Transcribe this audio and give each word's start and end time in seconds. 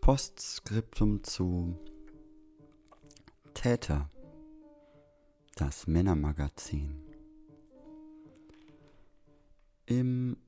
Postskriptum 0.00 1.22
zu 1.22 1.78
Täter, 3.52 4.08
das 5.56 5.86
Männermagazin. 5.86 7.02
Im 9.84 10.38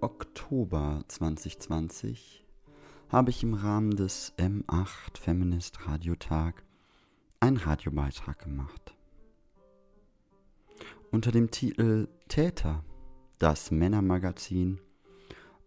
Oktober 0.00 1.04
2020 1.06 2.46
habe 3.10 3.28
ich 3.28 3.42
im 3.42 3.52
Rahmen 3.52 3.94
des 3.94 4.32
M8 4.38 5.18
Feminist 5.20 5.86
Radiotag 5.86 6.64
einen 7.40 7.58
Radiobeitrag 7.58 8.38
gemacht. 8.38 8.96
Unter 11.10 11.30
dem 11.30 11.50
Titel 11.50 12.08
Täter, 12.28 12.82
das 13.38 13.70
Männermagazin, 13.70 14.80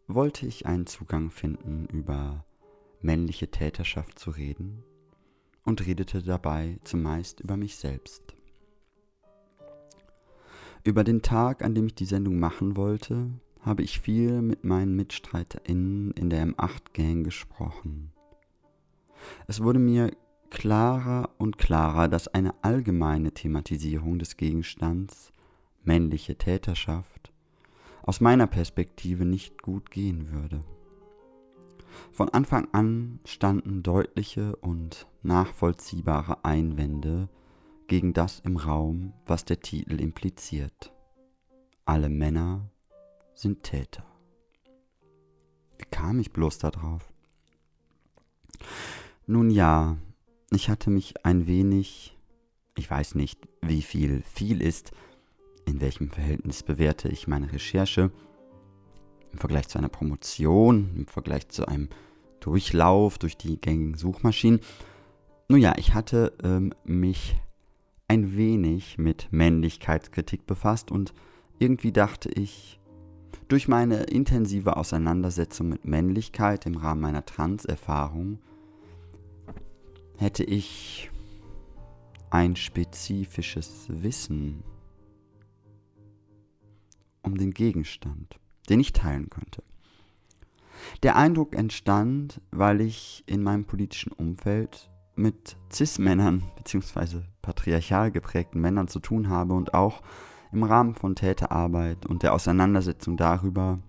wollte 0.08 0.48
ich 0.48 0.66
einen 0.66 0.88
Zugang 0.88 1.30
finden, 1.30 1.86
über 1.86 2.46
männliche 3.04 3.50
Täterschaft 3.50 4.20
zu 4.20 4.32
reden 4.32 4.84
und 5.64 5.86
redete 5.86 6.24
dabei 6.24 6.80
zumeist 6.84 7.40
über 7.40 7.58
mich 7.58 7.76
selbst. 7.76 8.36
Über 10.84 11.04
den 11.04 11.22
Tag, 11.22 11.64
an 11.64 11.76
dem 11.76 11.88
ich 11.88 11.96
die 11.96 12.06
Sendung 12.06 12.40
machen 12.40 12.76
wollte, 12.76 13.30
habe 13.62 13.84
ich 13.84 14.00
viel 14.00 14.42
mit 14.42 14.64
meinen 14.64 14.96
MitstreiterInnen 14.96 16.12
in 16.12 16.30
der 16.30 16.48
M8-Gang 16.48 17.24
gesprochen. 17.24 18.12
Es 19.48 19.62
wurde 19.62 19.78
mir 19.78 20.12
klarer 20.50 21.30
und 21.38 21.60
klarer, 21.60 22.08
dass 22.08 22.28
eine 22.28 22.56
allgemeine 22.64 23.32
Thematisierung 23.32 24.18
des 24.18 24.38
Gegenstands 24.38 25.32
männliche 25.84 26.38
Täterschaft 26.38 27.32
aus 28.04 28.20
meiner 28.20 28.48
Perspektive 28.48 29.26
nicht 29.26 29.62
gut 29.62 29.92
gehen 29.92 30.32
würde. 30.32 30.62
Von 32.12 32.30
Anfang 32.30 32.68
an 32.74 33.20
standen 33.26 33.84
deutliche 33.84 34.56
und 34.58 35.08
nachvollziehbare 35.24 36.44
Einwände 36.46 37.30
gegen 37.88 38.14
das 38.14 38.40
im 38.40 38.58
Raum, 38.58 39.14
was 39.26 39.46
der 39.46 39.60
Titel 39.60 40.00
impliziert. 40.00 40.94
Alle 41.86 42.10
Männer 42.10 42.70
sind 43.34 43.64
Täter. 43.64 44.06
Wie 45.78 45.86
kam 45.90 46.20
ich 46.20 46.32
bloß 46.32 46.60
darauf? 46.60 47.12
Nun 49.26 49.50
ja, 49.50 49.98
ich 50.52 50.70
hatte 50.70 50.90
mich 50.90 51.26
ein 51.26 51.48
wenig, 51.48 52.18
ich 52.78 52.90
weiß 52.90 53.16
nicht, 53.16 53.48
wie 53.62 53.82
viel 53.82 54.22
viel 54.24 54.62
ist, 54.62 54.92
in 55.66 55.82
welchem 55.82 56.10
Verhältnis 56.10 56.64
bewerte 56.64 57.10
ich 57.10 57.28
meine 57.28 57.52
Recherche, 57.52 58.12
im 59.32 59.40
Vergleich 59.40 59.68
zu 59.68 59.78
einer 59.78 59.90
Promotion, 59.90 60.92
im 60.96 61.08
Vergleich 61.08 61.48
zu 61.50 61.68
einem 61.68 61.90
Durchlauf 62.40 63.18
durch 63.18 63.38
die 63.38 63.60
gängigen 63.60 63.96
Suchmaschinen. 63.96 64.60
Nun 65.48 65.62
ja, 65.62 65.74
ich 65.78 65.94
hatte 65.94 66.34
ähm, 66.44 66.74
mich 66.84 67.36
ein 68.08 68.36
wenig 68.36 68.98
mit 68.98 69.30
Männlichkeitskritik 69.32 70.46
befasst 70.46 70.92
und 70.92 71.14
irgendwie 71.60 71.92
dachte 71.92 72.30
ich, 72.30 72.80
durch 73.48 73.68
meine 73.68 74.04
intensive 74.04 74.76
Auseinandersetzung 74.78 75.70
mit 75.70 75.86
Männlichkeit 75.86 76.66
im 76.66 76.76
Rahmen 76.76 77.02
meiner 77.02 77.26
Trans-Erfahrung 77.26 78.40
hätte 80.18 80.44
ich 80.44 81.10
ein 82.30 82.56
spezifisches 82.56 83.86
Wissen 83.90 84.64
um 87.22 87.38
den 87.38 87.52
Gegenstand, 87.52 88.41
den 88.72 88.80
ich 88.80 88.94
teilen 88.94 89.30
könnte. 89.30 89.64
Der 91.04 91.16
Eindruck 91.16 91.56
entstand, 91.56 92.42
weil 92.52 92.82
ich 92.82 93.24
in 93.28 93.44
meinem 93.44 93.66
politischen 93.66 94.12
Umfeld 94.12 94.90
mit 95.16 95.58
Cis-Männern 95.72 96.44
bzw. 96.56 97.20
patriarchal 97.42 98.12
geprägten 98.12 98.62
Männern 98.62 98.88
zu 98.88 99.00
tun 99.00 99.30
habe 99.30 99.54
und 99.54 99.74
auch 99.74 100.02
im 100.52 100.64
Rahmen 100.64 100.96
von 100.96 101.16
Täterarbeit 101.16 102.06
und 102.06 102.24
der 102.24 102.34
Auseinandersetzung 102.34 103.18
darüber, 103.18 103.80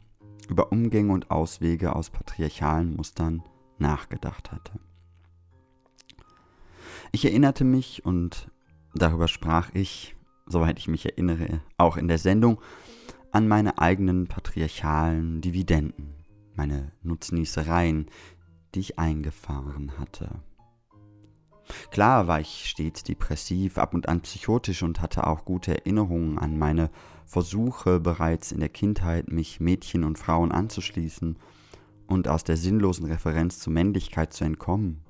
über 0.49 0.73
Umgänge 0.73 1.13
und 1.13 1.31
Auswege 1.31 1.95
aus 1.95 2.11
patriarchalen 2.11 2.97
Mustern 2.97 3.43
nachgedacht 3.79 4.53
hatte. 4.53 4.73
Ich 7.13 7.25
erinnerte 7.25 7.65
mich, 7.65 8.05
und 8.05 8.51
darüber 8.95 9.29
sprach 9.29 9.71
ich, 9.75 10.17
soweit 10.47 10.79
ich 10.79 10.89
mich 10.89 11.07
erinnere, 11.07 11.61
auch 11.79 11.97
in 11.97 12.09
der 12.09 12.19
Sendung, 12.19 12.59
an 13.33 13.49
meine 13.49 13.79
eigenen 13.79 14.27
patriarchalen 14.27 15.41
Dividenden, 15.41 16.15
meine 16.55 16.93
Nutznießereien, 17.03 18.07
die 18.75 18.81
ich 18.81 18.99
eingefahren 18.99 19.99
hatte. 19.99 20.29
Klar 21.91 22.27
war 22.27 22.41
ich 22.41 22.69
stets 22.69 23.03
depressiv, 23.03 23.79
ab 23.79 23.95
und 23.95 24.07
an 24.07 24.21
psychotisch 24.21 24.83
und 24.83 25.01
hatte 25.01 25.27
auch 25.27 25.47
gute 25.47 25.79
Erinnerungen 25.79 26.39
an 26.39 26.59
meine 26.59 26.91
Versuche 27.25 28.01
bereits 28.01 28.53
in 28.53 28.61
der 28.61 28.69
Kindheit, 28.69 29.33
mich 29.33 29.61
Mädchen 29.61 30.05
und 30.05 30.19
Frauen 30.19 30.53
anzuschließen 30.53 31.39
und 32.07 32.29
aus 32.29 32.45
der 32.45 32.59
sinnlosen 32.59 33.07
Referenz 33.07 33.59
zur 33.61 33.73
Männlichkeit 33.73 34.35
zu 34.35 34.45
entkommen. 34.45 35.03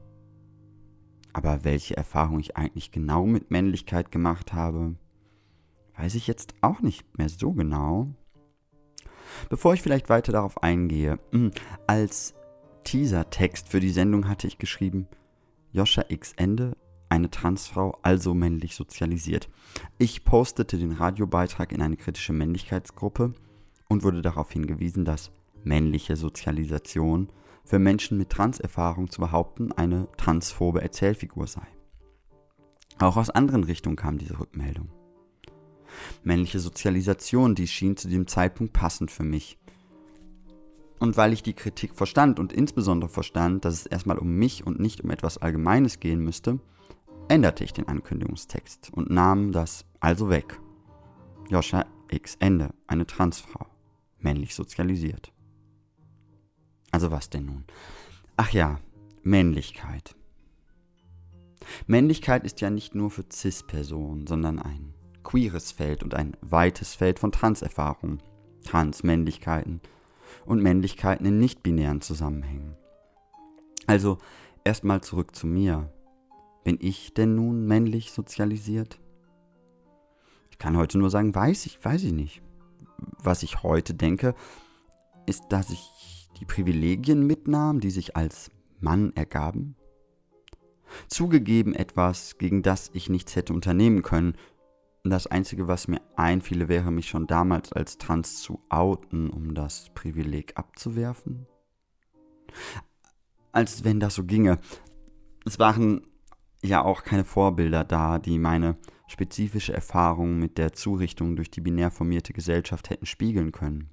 Aber 1.32 1.64
welche 1.64 1.96
Erfahrung 1.96 2.38
ich 2.38 2.56
eigentlich 2.56 2.92
genau 2.92 3.26
mit 3.26 3.50
Männlichkeit 3.50 4.12
gemacht 4.12 4.52
habe, 4.52 4.94
weiß 6.02 6.16
ich 6.16 6.26
jetzt 6.26 6.54
auch 6.62 6.80
nicht 6.80 7.16
mehr 7.16 7.28
so 7.28 7.52
genau. 7.52 8.12
Bevor 9.48 9.72
ich 9.72 9.82
vielleicht 9.82 10.08
weiter 10.08 10.32
darauf 10.32 10.60
eingehe, 10.60 11.20
hm, 11.30 11.52
als 11.86 12.34
Teaser-Text 12.82 13.68
für 13.68 13.78
die 13.78 13.90
Sendung 13.90 14.28
hatte 14.28 14.48
ich 14.48 14.58
geschrieben, 14.58 15.06
Joscha 15.70 16.04
X 16.08 16.32
Ende, 16.36 16.76
eine 17.08 17.30
Transfrau, 17.30 17.96
also 18.02 18.34
männlich 18.34 18.74
sozialisiert. 18.74 19.48
Ich 19.98 20.24
postete 20.24 20.76
den 20.76 20.90
Radiobeitrag 20.90 21.70
in 21.70 21.80
eine 21.80 21.96
kritische 21.96 22.32
Männlichkeitsgruppe 22.32 23.34
und 23.88 24.02
wurde 24.02 24.22
darauf 24.22 24.50
hingewiesen, 24.50 25.04
dass 25.04 25.30
männliche 25.62 26.16
Sozialisation 26.16 27.28
für 27.64 27.78
Menschen 27.78 28.18
mit 28.18 28.30
Transerfahrung 28.30 29.08
zu 29.08 29.20
behaupten 29.20 29.70
eine 29.70 30.08
transphobe 30.16 30.82
Erzählfigur 30.82 31.46
sei. 31.46 31.66
Auch 32.98 33.16
aus 33.16 33.30
anderen 33.30 33.62
Richtungen 33.62 33.96
kam 33.96 34.18
diese 34.18 34.40
Rückmeldung. 34.40 34.90
Männliche 36.24 36.58
Sozialisation, 36.58 37.54
die 37.54 37.66
schien 37.66 37.96
zu 37.96 38.08
dem 38.08 38.26
Zeitpunkt 38.26 38.72
passend 38.72 39.10
für 39.10 39.24
mich. 39.24 39.58
Und 40.98 41.16
weil 41.16 41.32
ich 41.32 41.42
die 41.42 41.54
Kritik 41.54 41.94
verstand 41.94 42.38
und 42.38 42.52
insbesondere 42.52 43.10
verstand, 43.10 43.64
dass 43.64 43.74
es 43.74 43.86
erstmal 43.86 44.18
um 44.18 44.36
mich 44.36 44.64
und 44.66 44.78
nicht 44.78 45.00
um 45.00 45.10
etwas 45.10 45.38
Allgemeines 45.38 45.98
gehen 45.98 46.20
müsste, 46.20 46.60
änderte 47.28 47.64
ich 47.64 47.72
den 47.72 47.88
Ankündigungstext 47.88 48.90
und 48.92 49.10
nahm 49.10 49.52
das 49.52 49.84
also 50.00 50.28
weg. 50.28 50.60
Joscha 51.48 51.86
X 52.08 52.36
Ende, 52.40 52.72
eine 52.86 53.06
Transfrau, 53.06 53.66
männlich 54.18 54.54
sozialisiert. 54.54 55.32
Also 56.92 57.10
was 57.10 57.30
denn 57.30 57.46
nun? 57.46 57.64
Ach 58.36 58.50
ja, 58.50 58.78
Männlichkeit. 59.22 60.14
Männlichkeit 61.86 62.44
ist 62.44 62.60
ja 62.60 62.70
nicht 62.70 62.94
nur 62.94 63.10
für 63.10 63.24
CIS-Personen, 63.30 64.26
sondern 64.26 64.58
ein 64.58 64.94
queeres 65.22 65.72
Feld 65.72 66.02
und 66.02 66.14
ein 66.14 66.36
weites 66.40 66.94
Feld 66.94 67.18
von 67.18 67.32
Transerfahrungen, 67.32 68.22
Transmännlichkeiten 68.64 69.80
und 70.46 70.62
Männlichkeiten 70.62 71.26
in 71.26 71.38
nicht-binären 71.38 72.00
Zusammenhängen. 72.00 72.76
Also 73.86 74.18
erstmal 74.64 75.00
zurück 75.00 75.34
zu 75.34 75.46
mir. 75.46 75.92
Bin 76.64 76.78
ich 76.80 77.12
denn 77.14 77.34
nun 77.34 77.66
männlich 77.66 78.12
sozialisiert? 78.12 79.00
Ich 80.50 80.58
kann 80.58 80.76
heute 80.76 80.98
nur 80.98 81.10
sagen, 81.10 81.34
weiß 81.34 81.66
ich, 81.66 81.84
weiß 81.84 82.04
ich 82.04 82.12
nicht. 82.12 82.42
Was 83.18 83.42
ich 83.42 83.64
heute 83.64 83.94
denke, 83.94 84.34
ist, 85.26 85.46
dass 85.48 85.70
ich 85.70 86.28
die 86.38 86.44
Privilegien 86.44 87.26
mitnahm, 87.26 87.80
die 87.80 87.90
sich 87.90 88.16
als 88.16 88.50
Mann 88.80 89.12
ergaben. 89.14 89.76
Zugegeben 91.08 91.74
etwas, 91.74 92.38
gegen 92.38 92.62
das 92.62 92.90
ich 92.92 93.08
nichts 93.08 93.34
hätte 93.34 93.52
unternehmen 93.52 94.02
können, 94.02 94.36
das 95.10 95.26
Einzige, 95.26 95.66
was 95.66 95.88
mir 95.88 96.00
einfiele, 96.16 96.68
wäre 96.68 96.92
mich 96.92 97.08
schon 97.08 97.26
damals 97.26 97.72
als 97.72 97.98
trans 97.98 98.40
zu 98.40 98.60
outen, 98.68 99.30
um 99.30 99.54
das 99.54 99.90
Privileg 99.94 100.56
abzuwerfen. 100.56 101.46
Als 103.50 103.84
wenn 103.84 103.98
das 103.98 104.14
so 104.14 104.24
ginge. 104.24 104.58
Es 105.44 105.58
waren 105.58 106.06
ja 106.62 106.84
auch 106.84 107.02
keine 107.02 107.24
Vorbilder 107.24 107.82
da, 107.82 108.20
die 108.20 108.38
meine 108.38 108.76
spezifische 109.08 109.72
Erfahrung 109.72 110.38
mit 110.38 110.56
der 110.56 110.72
Zurichtung 110.72 111.34
durch 111.34 111.50
die 111.50 111.60
binär 111.60 111.90
formierte 111.90 112.32
Gesellschaft 112.32 112.88
hätten 112.88 113.06
spiegeln 113.06 113.50
können. 113.50 113.90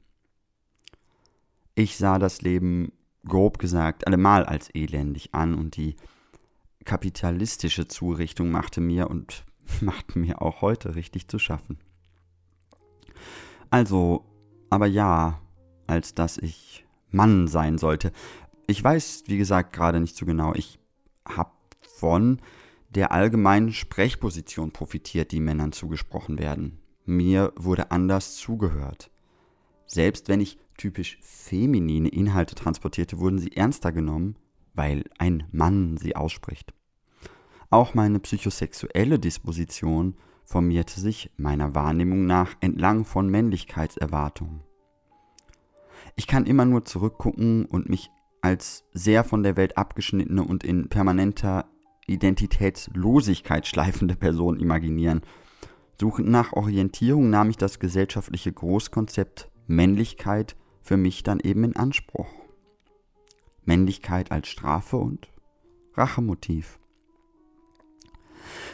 Ich 1.74 1.98
sah 1.98 2.20
das 2.20 2.42
Leben, 2.42 2.92
grob 3.26 3.58
gesagt, 3.58 4.06
allemal 4.06 4.46
als 4.46 4.70
elendig 4.76 5.34
an 5.34 5.56
und 5.56 5.76
die 5.76 5.96
kapitalistische 6.86 7.88
Zurichtung 7.88 8.52
machte 8.52 8.80
mir 8.80 9.10
und 9.10 9.46
macht 9.82 10.16
mir 10.16 10.42
auch 10.42 10.62
heute 10.62 10.96
richtig 10.96 11.28
zu 11.28 11.40
schaffen. 11.40 11.78
Also, 13.70 14.26
aber 14.70 14.88
ja, 14.88 15.40
als 15.88 16.14
dass 16.14 16.38
ich 16.38 16.86
Mann 17.12 17.48
sein 17.48 17.78
sollte. 17.78 18.12
Ich 18.68 18.84
weiß, 18.84 19.24
wie 19.28 19.38
gesagt, 19.38 19.74
gerade 19.74 20.00
nicht 20.00 20.16
so 20.16 20.26
genau. 20.26 20.54
Ich 20.54 20.80
habe 21.28 21.52
von 21.82 22.40
der 22.90 23.12
allgemeinen 23.12 23.72
Sprechposition 23.72 24.72
profitiert, 24.72 25.32
die 25.32 25.40
Männern 25.40 25.72
zugesprochen 25.72 26.40
werden. 26.40 26.80
Mir 27.06 27.54
wurde 27.56 27.92
anders 27.92 28.36
zugehört. 28.36 29.12
Selbst 29.86 30.28
wenn 30.28 30.42
ich 30.42 30.58
typisch 30.78 31.18
feminine 31.22 32.10
Inhalte 32.10 32.56
transportierte, 32.56 33.20
wurden 33.20 33.40
sie 33.40 33.56
ernster 33.56 33.92
genommen, 33.92 34.36
weil 34.74 35.04
ein 35.18 35.46
Mann 35.52 35.98
sie 35.98 36.16
ausspricht. 36.16 36.74
Auch 37.70 37.94
meine 37.94 38.20
psychosexuelle 38.20 39.20
Disposition 39.20 40.16
formierte 40.44 41.00
sich 41.00 41.30
meiner 41.38 41.76
Wahrnehmung 41.76 42.26
nach 42.26 42.56
entlang 42.62 43.06
von 43.06 43.30
Männlichkeitserwartungen. 43.30 44.62
Ich 46.16 46.26
kann 46.26 46.46
immer 46.46 46.66
nur 46.66 46.86
zurückgucken 46.86 47.66
und 47.66 47.88
mich 47.88 48.10
als 48.42 48.86
sehr 48.94 49.24
von 49.24 49.44
der 49.44 49.58
Welt 49.58 49.78
abgeschnittene 49.78 50.44
und 50.44 50.64
in 50.64 50.90
permanenter 50.90 51.70
Identitätslosigkeit 52.08 53.68
schleifende 53.68 54.16
Person 54.16 54.60
imaginieren. 54.60 55.22
Suchend 56.00 56.30
nach 56.30 56.54
Orientierung 56.54 57.30
nahm 57.30 57.50
ich 57.50 57.58
das 57.58 57.80
gesellschaftliche 57.80 58.52
Großkonzept 58.52 59.52
Männlichkeit 59.68 60.56
für 60.82 60.98
mich 60.98 61.22
dann 61.22 61.40
eben 61.40 61.64
in 61.64 61.76
Anspruch. 61.76 62.30
Männlichkeit 63.66 64.32
als 64.32 64.48
Strafe 64.48 64.98
und 64.98 65.30
Rachemotiv. 65.94 66.80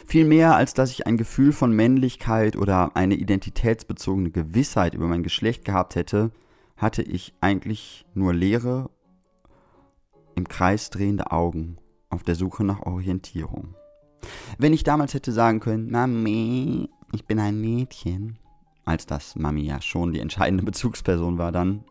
Viel 0.06 0.24
mehr 0.24 0.56
als 0.56 0.74
dass 0.74 0.90
ich 0.90 1.06
ein 1.06 1.16
Gefühl 1.16 1.52
von 1.52 1.72
Männlichkeit 1.72 2.56
oder 2.56 2.96
eine 2.96 3.14
identitätsbezogene 3.14 4.30
Gewissheit 4.30 4.94
über 4.94 5.06
mein 5.06 5.22
Geschlecht 5.22 5.64
gehabt 5.64 5.94
hätte, 5.94 6.30
hatte 6.76 7.02
ich 7.02 7.34
eigentlich 7.40 8.04
nur 8.14 8.34
leere, 8.34 8.90
im 10.34 10.46
Kreis 10.46 10.90
drehende 10.90 11.32
Augen 11.32 11.78
auf 12.10 12.22
der 12.22 12.34
Suche 12.34 12.62
nach 12.62 12.82
Orientierung. 12.82 13.74
Wenn 14.58 14.72
ich 14.72 14.84
damals 14.84 15.14
hätte 15.14 15.32
sagen 15.32 15.60
können, 15.60 15.90
Mami, 15.90 16.88
ich 17.12 17.24
bin 17.24 17.38
ein 17.38 17.60
Mädchen, 17.60 18.38
als 18.84 19.06
dass 19.06 19.36
Mami 19.36 19.62
ja 19.62 19.80
schon 19.80 20.12
die 20.12 20.20
entscheidende 20.20 20.62
Bezugsperson 20.64 21.38
war, 21.38 21.52
dann, 21.52 21.84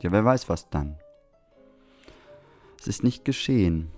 ja, 0.00 0.12
wer 0.12 0.24
weiß 0.24 0.48
was 0.48 0.68
dann. 0.70 0.96
Es 2.78 2.88
ist 2.88 3.04
nicht 3.04 3.24
geschehen. 3.24 3.90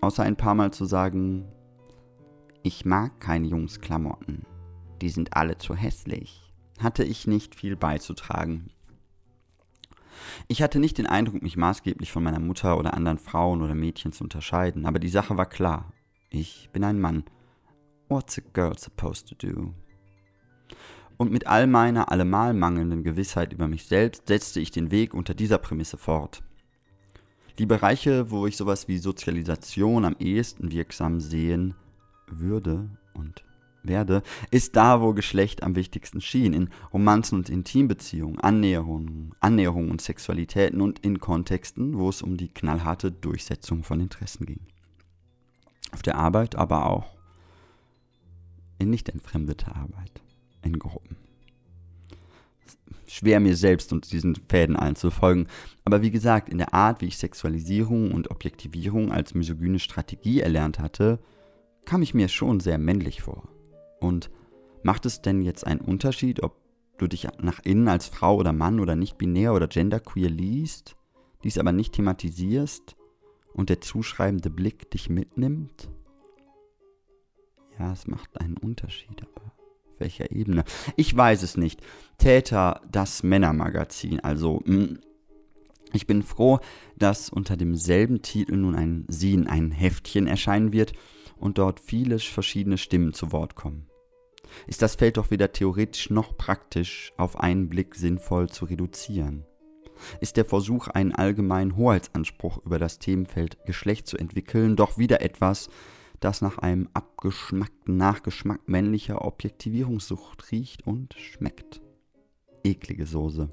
Außer 0.00 0.22
ein 0.22 0.36
paar 0.36 0.54
Mal 0.54 0.72
zu 0.72 0.84
sagen, 0.84 1.44
ich 2.68 2.84
mag 2.84 3.18
keine 3.18 3.46
Jungsklamotten, 3.46 4.44
die 5.00 5.08
sind 5.08 5.34
alle 5.34 5.56
zu 5.56 5.74
hässlich, 5.74 6.52
hatte 6.78 7.02
ich 7.02 7.26
nicht 7.26 7.54
viel 7.54 7.76
beizutragen. 7.76 8.68
Ich 10.48 10.60
hatte 10.60 10.78
nicht 10.78 10.98
den 10.98 11.06
Eindruck, 11.06 11.40
mich 11.40 11.56
maßgeblich 11.56 12.12
von 12.12 12.22
meiner 12.22 12.40
Mutter 12.40 12.78
oder 12.78 12.92
anderen 12.92 13.16
Frauen 13.16 13.62
oder 13.62 13.74
Mädchen 13.74 14.12
zu 14.12 14.22
unterscheiden, 14.22 14.84
aber 14.84 14.98
die 14.98 15.08
Sache 15.08 15.38
war 15.38 15.46
klar. 15.46 15.94
Ich 16.28 16.68
bin 16.70 16.84
ein 16.84 17.00
Mann. 17.00 17.24
What's 18.10 18.36
a 18.36 18.42
girl 18.52 18.76
supposed 18.76 19.28
to 19.30 19.34
do? 19.34 19.72
Und 21.16 21.32
mit 21.32 21.46
all 21.46 21.66
meiner 21.66 22.12
allemal 22.12 22.52
mangelnden 22.52 23.02
Gewissheit 23.02 23.54
über 23.54 23.66
mich 23.66 23.86
selbst 23.86 24.28
setzte 24.28 24.60
ich 24.60 24.70
den 24.70 24.90
Weg 24.90 25.14
unter 25.14 25.32
dieser 25.32 25.56
Prämisse 25.56 25.96
fort. 25.96 26.42
Die 27.56 27.66
Bereiche, 27.66 28.30
wo 28.30 28.46
ich 28.46 28.58
sowas 28.58 28.88
wie 28.88 28.98
Sozialisation 28.98 30.04
am 30.04 30.16
ehesten 30.18 30.70
wirksam 30.70 31.18
sehen 31.18 31.74
würde 32.30 32.90
und 33.14 33.44
werde, 33.82 34.22
ist 34.50 34.76
da, 34.76 35.00
wo 35.00 35.12
Geschlecht 35.12 35.62
am 35.62 35.74
wichtigsten 35.74 36.20
schien, 36.20 36.52
in 36.52 36.68
Romanzen 36.92 37.36
und 37.36 37.48
Intimbeziehungen, 37.48 38.38
Annäherungen, 38.38 39.34
Annäherungen 39.40 39.90
und 39.90 40.00
Sexualitäten 40.00 40.80
und 40.80 41.00
in 41.00 41.18
Kontexten, 41.20 41.98
wo 41.98 42.08
es 42.08 42.22
um 42.22 42.36
die 42.36 42.48
knallharte 42.48 43.10
Durchsetzung 43.10 43.82
von 43.82 44.00
Interessen 44.00 44.46
ging. 44.46 44.60
Auf 45.92 46.02
der 46.02 46.16
Arbeit, 46.16 46.56
aber 46.56 46.86
auch 46.86 47.16
in 48.78 48.90
nicht 48.90 49.08
entfremdeter 49.08 49.74
Arbeit, 49.74 50.22
in 50.62 50.78
Gruppen. 50.78 51.16
Schwer 53.06 53.40
mir 53.40 53.56
selbst 53.56 53.92
und 53.92 54.12
diesen 54.12 54.36
Fäden 54.36 54.76
allen 54.76 54.94
zu 54.94 55.10
folgen, 55.10 55.46
aber 55.84 56.02
wie 56.02 56.10
gesagt, 56.10 56.50
in 56.50 56.58
der 56.58 56.74
Art, 56.74 57.00
wie 57.00 57.06
ich 57.06 57.16
Sexualisierung 57.16 58.12
und 58.12 58.30
Objektivierung 58.30 59.10
als 59.10 59.34
misogyne 59.34 59.78
Strategie 59.78 60.40
erlernt 60.40 60.78
hatte, 60.78 61.18
kam 61.88 62.02
ich 62.02 62.12
mir 62.12 62.28
schon 62.28 62.60
sehr 62.60 62.76
männlich 62.76 63.22
vor. 63.22 63.48
Und 63.98 64.30
macht 64.82 65.06
es 65.06 65.22
denn 65.22 65.40
jetzt 65.40 65.66
einen 65.66 65.80
Unterschied, 65.80 66.42
ob 66.42 66.60
du 66.98 67.06
dich 67.06 67.26
nach 67.40 67.60
innen 67.64 67.88
als 67.88 68.08
Frau 68.08 68.36
oder 68.36 68.52
Mann 68.52 68.78
oder 68.78 68.94
nicht 68.94 69.16
binär 69.16 69.54
oder 69.54 69.68
genderqueer 69.68 70.28
liest, 70.28 70.96
dies 71.44 71.56
aber 71.56 71.72
nicht 71.72 71.94
thematisierst 71.94 72.94
und 73.54 73.70
der 73.70 73.80
zuschreibende 73.80 74.50
Blick 74.50 74.90
dich 74.90 75.08
mitnimmt? 75.08 75.88
Ja, 77.78 77.90
es 77.90 78.06
macht 78.06 78.38
einen 78.38 78.58
Unterschied, 78.58 79.22
aber 79.22 79.46
auf 79.88 79.98
welcher 79.98 80.30
Ebene? 80.30 80.64
Ich 80.96 81.16
weiß 81.16 81.42
es 81.42 81.56
nicht. 81.56 81.80
Täter, 82.18 82.82
das 82.92 83.22
Männermagazin, 83.22 84.20
also 84.20 84.60
hm, 84.66 84.98
ich 85.94 86.06
bin 86.06 86.22
froh, 86.22 86.58
dass 86.98 87.30
unter 87.30 87.56
demselben 87.56 88.20
Titel 88.20 88.56
nun 88.56 88.74
ein 88.74 89.06
Sie 89.08 89.32
in 89.32 89.46
ein 89.46 89.70
Heftchen 89.70 90.26
erscheinen 90.26 90.72
wird 90.72 90.92
und 91.38 91.58
dort 91.58 91.80
viele 91.80 92.18
verschiedene 92.18 92.78
Stimmen 92.78 93.12
zu 93.12 93.32
Wort 93.32 93.54
kommen 93.54 93.88
ist 94.66 94.82
das 94.82 94.94
Feld 94.94 95.16
doch 95.16 95.30
weder 95.30 95.52
theoretisch 95.52 96.10
noch 96.10 96.36
praktisch 96.36 97.12
auf 97.16 97.38
einen 97.40 97.68
Blick 97.68 97.94
sinnvoll 97.94 98.48
zu 98.48 98.64
reduzieren. 98.64 99.44
Ist 100.20 100.36
der 100.36 100.44
Versuch, 100.44 100.88
einen 100.88 101.12
allgemeinen 101.12 101.76
Hoheitsanspruch 101.76 102.64
über 102.64 102.78
das 102.78 102.98
Themenfeld 102.98 103.58
Geschlecht 103.66 104.06
zu 104.06 104.16
entwickeln, 104.16 104.76
doch 104.76 104.96
wieder 104.96 105.22
etwas, 105.22 105.70
das 106.20 106.40
nach 106.40 106.58
einem 106.58 106.88
abgeschmackten 106.94 107.96
Nachgeschmack 107.96 108.68
männlicher 108.68 109.24
Objektivierungssucht 109.24 110.52
riecht 110.52 110.86
und 110.86 111.14
schmeckt. 111.14 111.80
Eklige 112.62 113.06
Soße. 113.06 113.50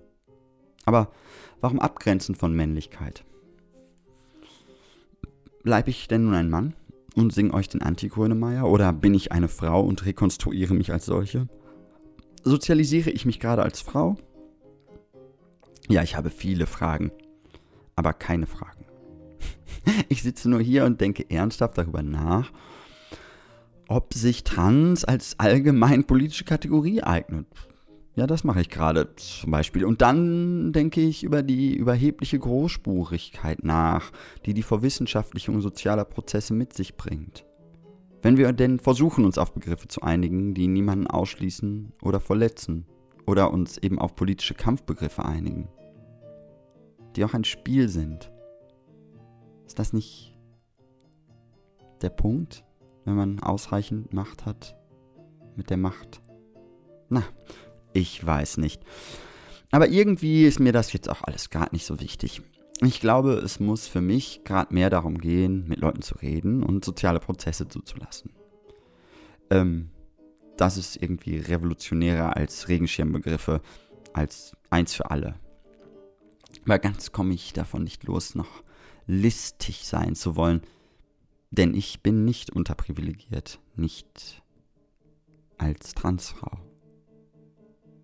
Aber 0.86 1.12
warum 1.62 1.80
abgrenzen 1.80 2.36
von 2.36 2.56
Männlichkeit? 2.56 3.26
Bleib 5.64 5.88
ich 5.88 6.08
denn 6.08 6.26
nun 6.26 6.36
ein 6.36 6.50
Mann? 6.50 6.76
Und 7.16 7.34
singe 7.34 7.54
euch 7.54 7.70
den 7.70 7.82
Antigrönemeyer? 7.82 8.68
Oder 8.68 8.94
bin 8.94 9.14
ich 9.14 9.32
eine 9.32 9.48
Frau 9.48 9.82
und 9.82 10.06
rekonstruiere 10.06 10.74
mich 10.74 10.92
als 10.92 11.06
solche? 11.06 11.48
Sozialisiere 12.44 13.10
ich 13.10 13.26
mich 13.26 13.40
gerade 13.40 13.64
als 13.64 13.82
Frau? 13.82 14.18
Ja, 15.88 16.04
ich 16.04 16.16
habe 16.16 16.30
viele 16.30 16.66
Fragen, 16.66 17.12
aber 17.96 18.14
keine 18.14 18.48
Fragen. 18.48 18.86
Ich 20.10 20.24
sitze 20.24 20.50
nur 20.50 20.62
hier 20.62 20.86
und 20.86 21.00
denke 21.00 21.30
ernsthaft 21.30 21.78
darüber 21.78 22.02
nach, 22.02 22.52
ob 23.88 24.16
sich 24.16 24.44
Trans 24.44 25.06
als 25.06 25.40
allgemein 25.40 26.06
politische 26.06 26.44
Kategorie 26.44 27.04
eignet. 27.04 27.46
Ja, 28.16 28.28
das 28.28 28.44
mache 28.44 28.62
ich 28.62 28.70
gerade 28.70 29.14
zum 29.16 29.52
Beispiel. 29.52 29.84
Und 29.84 30.02
dann 30.02 30.72
denke 30.72 31.02
ich 31.02 31.24
über 31.24 31.44
die 31.44 31.76
überhebliche 31.76 32.40
Großspurigkeit 32.40 33.64
nach, 33.64 34.12
die 34.46 34.54
die 34.54 34.64
Verwissenschaftlichung 34.64 35.60
sozialer 35.60 36.06
Prozesse 36.06 36.54
mit 36.54 36.74
sich 36.74 36.96
bringt. 36.96 37.46
Wenn 38.22 38.38
wir 38.38 38.54
denn 38.54 38.80
versuchen, 38.80 39.26
uns 39.26 39.38
auf 39.38 39.54
Begriffe 39.54 39.88
zu 39.88 40.02
einigen, 40.02 40.54
die 40.54 40.68
niemanden 40.68 41.08
ausschließen 41.08 41.92
oder 42.02 42.20
verletzen, 42.20 42.86
oder 43.26 43.52
uns 43.52 43.78
eben 43.78 44.00
auf 44.00 44.16
politische 44.16 44.54
Kampfbegriffe 44.54 45.26
einigen, 45.26 45.68
die 47.16 47.26
auch 47.26 47.34
ein 47.34 47.44
Spiel 47.44 47.90
sind. 47.90 48.32
Ist 49.66 49.80
das 49.80 49.94
nicht 49.94 50.38
der 52.02 52.10
Punkt, 52.10 52.64
wenn 53.04 53.16
man 53.16 53.40
ausreichend 53.40 54.14
Macht 54.14 54.46
hat 54.46 54.78
mit 55.56 55.70
der 55.70 55.78
Macht? 55.78 56.22
Na, 57.10 57.24
ich 57.96 58.24
weiß 58.26 58.58
nicht. 58.58 58.82
Aber 59.72 59.88
irgendwie 59.90 60.46
ist 60.46 60.60
mir 60.60 60.72
das 60.72 60.94
jetzt 60.94 61.10
auch 61.10 61.24
alles 61.24 61.50
gerade 61.50 61.74
nicht 61.74 61.86
so 61.86 62.00
wichtig. 62.00 62.42
Ich 62.82 63.00
glaube, 63.00 63.34
es 63.34 63.60
muss 63.60 63.88
für 63.88 64.02
mich 64.02 64.42
gerade 64.44 64.74
mehr 64.74 64.90
darum 64.90 65.18
gehen, 65.18 65.66
mit 65.68 65.80
Leuten 65.80 66.02
zu 66.02 66.16
reden 66.16 66.62
und 66.62 66.84
soziale 66.84 67.20
Prozesse 67.20 67.68
zuzulassen. 67.68 68.32
Ähm, 69.50 69.90
das 70.58 70.78
ist 70.78 71.02
irgendwie 71.02 71.38
revolutionärer 71.38 72.36
als 72.36 72.68
Regenschirmbegriffe, 72.68 73.62
als 74.14 74.56
eins 74.70 74.94
für 74.94 75.10
alle. 75.10 75.36
Aber 76.66 76.80
ganz 76.80 77.12
komme 77.12 77.34
ich 77.34 77.54
davon 77.54 77.84
nicht 77.84 78.04
los, 78.04 78.36
noch 78.36 78.64
listig 79.08 79.86
sein 79.86 80.16
zu 80.16 80.36
wollen, 80.36 80.62
denn 81.52 81.74
ich 81.74 82.02
bin 82.02 82.26
nicht 82.26 82.50
unterprivilegiert, 82.50 83.60
nicht 83.76 84.42
als 85.58 85.94
Transfrau 85.94 86.65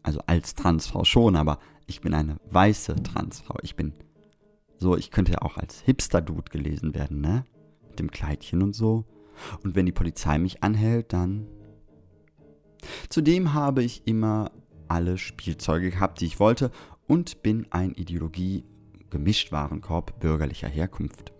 also 0.03 0.19
als 0.25 0.55
Transfrau 0.55 1.03
schon, 1.03 1.35
aber 1.35 1.59
ich 1.87 2.01
bin 2.01 2.13
eine 2.13 2.37
weiße 2.49 2.95
Transfrau. 3.03 3.57
Ich 3.61 3.75
bin 3.75 3.93
so, 4.77 4.97
ich 4.97 5.11
könnte 5.11 5.33
ja 5.33 5.41
auch 5.41 5.57
als 5.57 5.81
Hipster-Dude 5.81 6.49
gelesen 6.51 6.95
werden, 6.95 7.21
ne? 7.21 7.45
Mit 7.87 7.99
dem 7.99 8.09
Kleidchen 8.09 8.63
und 8.63 8.73
so. 8.73 9.05
Und 9.63 9.75
wenn 9.75 9.85
die 9.85 9.91
Polizei 9.91 10.37
mich 10.37 10.63
anhält, 10.63 11.13
dann. 11.13 11.47
Zudem 13.09 13.53
habe 13.53 13.83
ich 13.83 14.07
immer 14.07 14.51
alle 14.87 15.17
Spielzeuge 15.17 15.91
gehabt, 15.91 16.19
die 16.21 16.25
ich 16.25 16.39
wollte 16.39 16.71
und 17.07 17.43
bin 17.43 17.67
ein 17.69 17.93
Ideologie 17.93 18.65
Gemischtwarenkorb 19.11 20.19
bürgerlicher 20.19 20.67
Herkunft. 20.67 21.31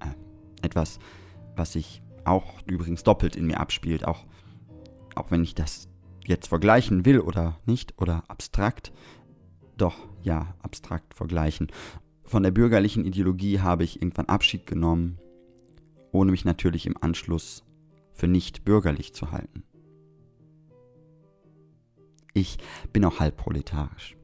Äh, 0.00 0.66
etwas, 0.66 0.98
was 1.54 1.74
sich 1.74 2.02
auch 2.24 2.54
übrigens 2.66 3.04
doppelt 3.04 3.36
in 3.36 3.46
mir 3.46 3.60
abspielt, 3.60 4.04
auch, 4.04 4.26
auch 5.14 5.30
wenn 5.30 5.44
ich 5.44 5.54
das 5.54 5.88
jetzt 6.28 6.48
vergleichen 6.48 7.04
will 7.04 7.20
oder 7.20 7.58
nicht 7.66 7.94
oder 8.00 8.22
abstrakt. 8.28 8.92
Doch, 9.76 9.96
ja, 10.22 10.54
abstrakt 10.62 11.14
vergleichen. 11.14 11.68
Von 12.22 12.42
der 12.42 12.50
bürgerlichen 12.50 13.04
Ideologie 13.04 13.60
habe 13.60 13.84
ich 13.84 14.02
irgendwann 14.02 14.26
Abschied 14.26 14.66
genommen, 14.66 15.18
ohne 16.12 16.30
mich 16.30 16.44
natürlich 16.44 16.86
im 16.86 16.96
Anschluss 17.00 17.64
für 18.12 18.28
nicht 18.28 18.64
bürgerlich 18.64 19.14
zu 19.14 19.32
halten. 19.32 19.64
Ich 22.34 22.58
bin 22.92 23.04
auch 23.04 23.20
halb 23.20 23.36
proletarisch. 23.36 24.16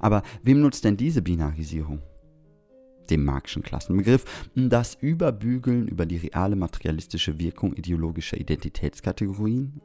Aber 0.00 0.22
wem 0.42 0.60
nutzt 0.60 0.84
denn 0.84 0.96
diese 0.96 1.22
Binarisierung? 1.22 2.00
Dem 3.10 3.24
Marxischen 3.24 3.62
Klassenbegriff, 3.62 4.24
das 4.54 4.94
Überbügeln 4.94 5.88
über 5.88 6.06
die 6.06 6.16
reale 6.16 6.56
materialistische 6.56 7.38
Wirkung 7.38 7.74
ideologischer 7.74 8.38
Identitätskategorien? 8.38 9.82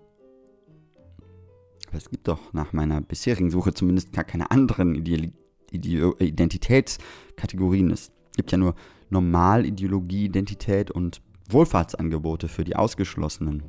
Aber 1.89 1.97
es 1.97 2.09
gibt 2.09 2.27
doch 2.27 2.53
nach 2.53 2.71
meiner 2.71 3.01
bisherigen 3.01 3.49
Suche 3.49 3.73
zumindest 3.73 4.13
gar 4.13 4.23
keine 4.23 4.51
anderen 4.51 4.93
Ide 4.93 5.31
Ide 5.71 6.13
Identitätskategorien. 6.19 7.89
Es 7.89 8.11
gibt 8.35 8.51
ja 8.51 8.59
nur 8.59 8.75
Normalideologie, 9.09 10.25
Identität 10.25 10.91
und 10.91 11.21
Wohlfahrtsangebote 11.49 12.47
für 12.47 12.63
die 12.63 12.75
Ausgeschlossenen. 12.75 13.63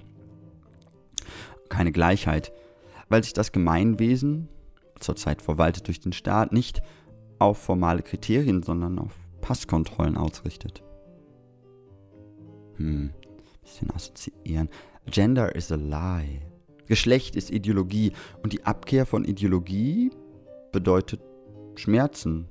Keine 1.71 1.93
Gleichheit, 1.93 2.53
weil 3.09 3.25
sich 3.25 3.33
das 3.33 3.53
Gemeinwesen, 3.53 4.49
zurzeit 4.99 5.41
verwaltet 5.41 5.87
durch 5.87 6.01
den 6.01 6.13
Staat, 6.13 6.53
nicht 6.53 6.83
auf 7.39 7.57
formale 7.57 8.03
Kriterien, 8.03 8.63
sondern 8.63 8.99
auf 8.99 9.15
Passkontrollen 9.41 10.19
ausrichtet. 10.19 10.83
Hm, 12.77 13.15
bisschen 13.63 13.91
assoziieren. 13.91 14.69
Gender 15.07 15.55
is 15.55 15.73
a 15.73 15.77
lie. 15.77 16.50
Geschlecht 16.91 17.37
ist 17.37 17.53
Ideologie 17.53 18.11
und 18.43 18.53
die 18.53 18.65
Abkehr 18.65 19.07
von 19.07 19.25
Ideologie 19.25 20.11
bedeutet 20.73 21.21
Schmerzen. 21.77 22.49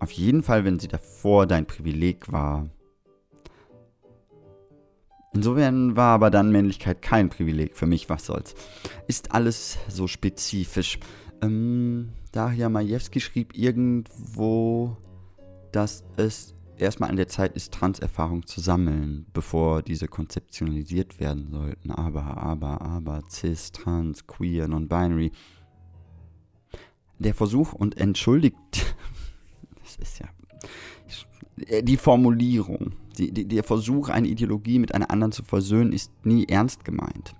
Auf 0.00 0.10
jeden 0.12 0.42
Fall, 0.42 0.64
wenn 0.64 0.78
sie 0.78 0.88
davor 0.88 1.46
dein 1.46 1.66
Privileg 1.66 2.32
war. 2.32 2.66
Insofern 5.34 5.96
war 5.96 6.14
aber 6.14 6.30
dann 6.30 6.50
Männlichkeit 6.50 7.02
kein 7.02 7.28
Privileg 7.28 7.76
für 7.76 7.86
mich, 7.86 8.08
was 8.08 8.24
soll's. 8.24 8.54
Ist 9.06 9.32
alles 9.32 9.76
so 9.88 10.06
spezifisch. 10.06 10.98
Ähm, 11.42 12.08
Daria 12.32 12.70
Majewski 12.70 13.20
schrieb 13.20 13.54
irgendwo, 13.54 14.96
dass 15.72 16.04
es 16.16 16.54
erstmal 16.78 17.10
an 17.10 17.16
der 17.16 17.28
Zeit 17.28 17.54
ist, 17.54 17.72
Transerfahrung 17.72 18.46
zu 18.46 18.60
sammeln, 18.60 19.26
bevor 19.32 19.82
diese 19.82 20.08
konzeptionalisiert 20.08 21.20
werden 21.20 21.50
sollten. 21.50 21.90
Aber, 21.90 22.36
aber, 22.36 22.80
aber, 23.14 23.28
cis, 23.28 23.72
trans, 23.72 24.26
queer, 24.26 24.68
non-binary. 24.68 25.32
Der 27.18 27.34
Versuch 27.34 27.72
und 27.72 27.96
entschuldigt, 27.96 28.56
das 29.82 29.96
ist 29.96 30.18
ja 30.18 30.28
die 31.82 31.96
Formulierung 31.96 32.96
die, 33.18 33.32
die, 33.32 33.46
der 33.46 33.64
Versuch, 33.64 34.08
eine 34.08 34.28
Ideologie 34.28 34.78
mit 34.78 34.94
einer 34.94 35.10
anderen 35.10 35.32
zu 35.32 35.42
versöhnen, 35.42 35.92
ist 35.92 36.12
nie 36.24 36.46
ernst 36.48 36.84
gemeint. 36.84 37.34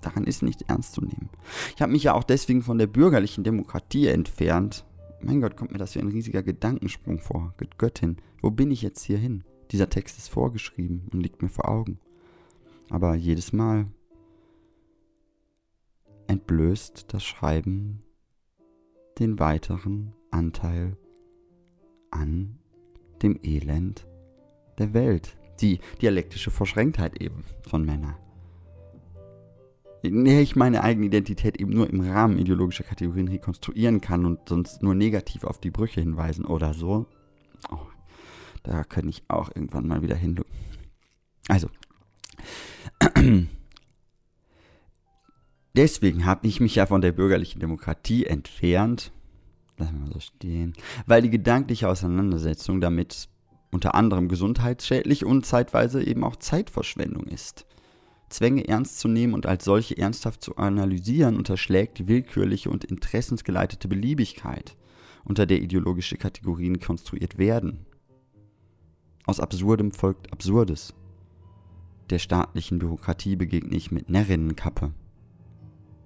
Daran 0.00 0.24
ist 0.24 0.42
nicht 0.42 0.62
ernst 0.68 0.94
zu 0.94 1.00
nehmen. 1.00 1.30
Ich 1.76 1.82
habe 1.82 1.92
mich 1.92 2.02
ja 2.02 2.14
auch 2.14 2.24
deswegen 2.24 2.62
von 2.62 2.78
der 2.78 2.88
bürgerlichen 2.88 3.44
Demokratie 3.44 4.08
entfernt. 4.08 4.84
Mein 5.20 5.40
Gott, 5.40 5.56
kommt 5.56 5.70
mir 5.70 5.78
das 5.78 5.94
wie 5.94 6.00
ein 6.00 6.08
riesiger 6.08 6.42
Gedankensprung 6.42 7.20
vor. 7.20 7.54
Göttin, 7.78 8.16
wo 8.40 8.50
bin 8.50 8.72
ich 8.72 8.82
jetzt 8.82 9.04
hier 9.04 9.18
hin? 9.18 9.44
Dieser 9.70 9.88
Text 9.88 10.18
ist 10.18 10.28
vorgeschrieben 10.28 11.06
und 11.12 11.20
liegt 11.20 11.40
mir 11.40 11.48
vor 11.48 11.68
Augen. 11.68 12.00
Aber 12.90 13.14
jedes 13.14 13.52
Mal 13.52 13.86
entblößt 16.32 17.12
das 17.12 17.22
Schreiben 17.22 18.02
den 19.18 19.38
weiteren 19.38 20.14
Anteil 20.30 20.96
an 22.10 22.58
dem 23.20 23.38
Elend 23.42 24.06
der 24.78 24.94
Welt. 24.94 25.36
Die 25.60 25.78
dialektische 26.00 26.50
Verschränktheit 26.50 27.20
eben 27.20 27.44
von 27.68 27.84
Männern. 27.84 28.16
In 30.02 30.24
der 30.24 30.40
ich 30.40 30.56
meine 30.56 30.82
eigene 30.82 31.06
Identität 31.06 31.60
eben 31.60 31.72
nur 31.72 31.90
im 31.90 32.00
Rahmen 32.00 32.38
ideologischer 32.38 32.82
Kategorien 32.82 33.28
rekonstruieren 33.28 34.00
kann 34.00 34.24
und 34.24 34.48
sonst 34.48 34.82
nur 34.82 34.94
negativ 34.94 35.44
auf 35.44 35.60
die 35.60 35.70
Brüche 35.70 36.00
hinweisen 36.00 36.46
oder 36.46 36.72
so. 36.72 37.06
Oh, 37.70 37.86
da 38.62 38.84
kann 38.84 39.06
ich 39.06 39.22
auch 39.28 39.50
irgendwann 39.54 39.86
mal 39.86 40.00
wieder 40.00 40.16
hin. 40.16 40.40
Also. 41.48 41.68
Deswegen 45.74 46.26
habe 46.26 46.46
ich 46.46 46.60
mich 46.60 46.74
ja 46.74 46.86
von 46.86 47.00
der 47.00 47.12
bürgerlichen 47.12 47.60
Demokratie 47.60 48.26
entfernt. 48.26 49.12
Lassen 49.78 49.94
wir 49.94 50.00
mal 50.00 50.12
so 50.12 50.20
stehen. 50.20 50.74
Weil 51.06 51.22
die 51.22 51.30
gedankliche 51.30 51.88
Auseinandersetzung 51.88 52.80
damit 52.80 53.28
unter 53.70 53.94
anderem 53.94 54.28
gesundheitsschädlich 54.28 55.24
und 55.24 55.46
zeitweise 55.46 56.04
eben 56.04 56.24
auch 56.24 56.36
Zeitverschwendung 56.36 57.24
ist. 57.24 57.66
Zwänge 58.28 58.68
ernst 58.68 58.98
zu 58.98 59.08
nehmen 59.08 59.34
und 59.34 59.46
als 59.46 59.64
solche 59.64 59.96
ernsthaft 59.96 60.42
zu 60.42 60.56
analysieren, 60.56 61.36
unterschlägt 61.36 61.98
die 61.98 62.08
willkürliche 62.08 62.70
und 62.70 62.84
interessensgeleitete 62.84 63.88
Beliebigkeit, 63.88 64.76
unter 65.24 65.46
der 65.46 65.60
ideologische 65.60 66.16
Kategorien 66.16 66.80
konstruiert 66.80 67.38
werden. 67.38 67.86
Aus 69.24 69.40
Absurdem 69.40 69.92
folgt 69.92 70.32
Absurdes. 70.32 70.94
Der 72.10 72.18
staatlichen 72.18 72.78
Bürokratie 72.78 73.36
begegne 73.36 73.76
ich 73.76 73.90
mit 73.90 74.10
Närrinnenkappe. 74.10 74.92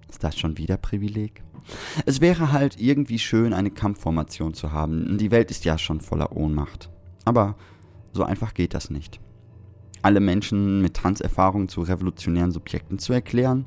Ist 0.09 0.23
das 0.23 0.37
schon 0.37 0.57
wieder 0.57 0.77
Privileg? 0.77 1.43
Es 2.05 2.21
wäre 2.21 2.51
halt 2.51 2.79
irgendwie 2.79 3.19
schön, 3.19 3.53
eine 3.53 3.71
Kampfformation 3.71 4.53
zu 4.53 4.71
haben. 4.71 5.17
Die 5.17 5.31
Welt 5.31 5.51
ist 5.51 5.65
ja 5.65 5.77
schon 5.77 5.99
voller 5.99 6.35
Ohnmacht. 6.35 6.89
Aber 7.25 7.55
so 8.13 8.23
einfach 8.23 8.53
geht 8.53 8.73
das 8.73 8.89
nicht. 8.89 9.19
Alle 10.01 10.19
Menschen 10.19 10.81
mit 10.81 10.93
Transerfahrung 10.93 11.67
zu 11.67 11.81
revolutionären 11.81 12.51
Subjekten 12.51 12.99
zu 12.99 13.13
erklären, 13.13 13.65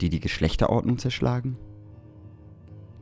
die 0.00 0.08
die 0.08 0.20
Geschlechterordnung 0.20 0.98
zerschlagen? 0.98 1.56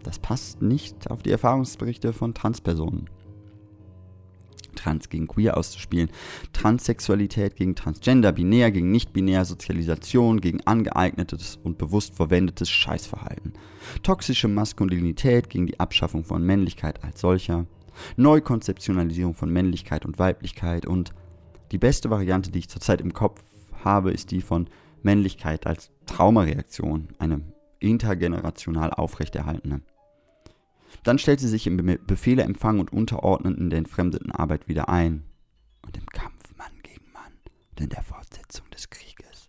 Das 0.02 0.18
passt 0.18 0.62
nicht 0.62 1.10
auf 1.10 1.22
die 1.22 1.30
Erfahrungsberichte 1.30 2.12
von 2.12 2.34
Transpersonen. 2.34 3.08
Trans 4.80 5.08
gegen 5.08 5.28
Queer 5.28 5.56
auszuspielen, 5.56 6.10
Transsexualität 6.52 7.56
gegen 7.56 7.74
Transgender, 7.74 8.32
binär 8.32 8.70
gegen 8.70 8.90
nicht-binär, 8.90 9.44
Sozialisation 9.44 10.40
gegen 10.40 10.60
angeeignetes 10.66 11.58
und 11.62 11.78
bewusst 11.78 12.14
verwendetes 12.14 12.70
Scheißverhalten, 12.70 13.52
toxische 14.02 14.48
Maskulinität 14.48 15.50
gegen 15.50 15.66
die 15.66 15.78
Abschaffung 15.78 16.24
von 16.24 16.42
Männlichkeit 16.44 17.04
als 17.04 17.20
solcher, 17.20 17.66
Neukonzeptionalisierung 18.16 19.34
von 19.34 19.50
Männlichkeit 19.50 20.06
und 20.06 20.18
Weiblichkeit 20.18 20.86
und 20.86 21.12
die 21.72 21.78
beste 21.78 22.10
Variante, 22.10 22.50
die 22.50 22.60
ich 22.60 22.68
zurzeit 22.68 23.00
im 23.00 23.12
Kopf 23.12 23.42
habe, 23.84 24.10
ist 24.10 24.30
die 24.30 24.40
von 24.40 24.68
Männlichkeit 25.02 25.66
als 25.66 25.90
Traumareaktion, 26.06 27.08
eine 27.18 27.40
intergenerational 27.78 28.90
aufrechterhaltene. 28.90 29.82
Dann 31.02 31.18
stellt 31.18 31.40
sie 31.40 31.48
sich 31.48 31.66
im 31.66 31.76
Be 31.76 31.98
Befehle 31.98 32.42
empfangen 32.42 32.80
und 32.80 32.92
unterordnen 32.92 33.56
in 33.56 33.70
der 33.70 33.78
entfremdeten 33.78 34.30
Arbeit 34.30 34.68
wieder 34.68 34.88
ein 34.88 35.24
und 35.82 35.96
im 35.96 36.06
Kampf 36.06 36.54
Mann 36.56 36.72
gegen 36.82 37.10
Mann 37.12 37.32
und 37.70 37.80
in 37.80 37.88
der 37.88 38.02
Fortsetzung 38.02 38.68
des 38.70 38.90
Krieges, 38.90 39.48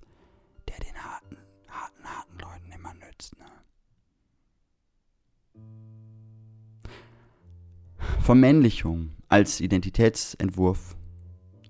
der 0.67 0.77
den 0.77 0.95
harten, 0.95 1.37
harten, 1.67 2.03
harten 2.05 2.39
Leuten 2.39 2.71
immer 2.71 2.93
nützt. 2.93 3.35
Ne? 3.37 3.45
Vermännlichung 8.21 9.11
als 9.27 9.59
Identitätsentwurf 9.59 10.95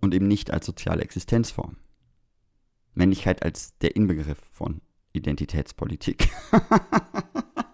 und 0.02 0.14
eben 0.14 0.28
nicht 0.28 0.52
als 0.52 0.66
soziale 0.66 1.04
Existenzform. 1.04 1.78
Männlichkeit 2.94 3.44
als 3.44 3.78
der 3.80 3.96
Inbegriff 3.96 4.40
von 4.52 4.82
Identitätspolitik. 5.14 6.30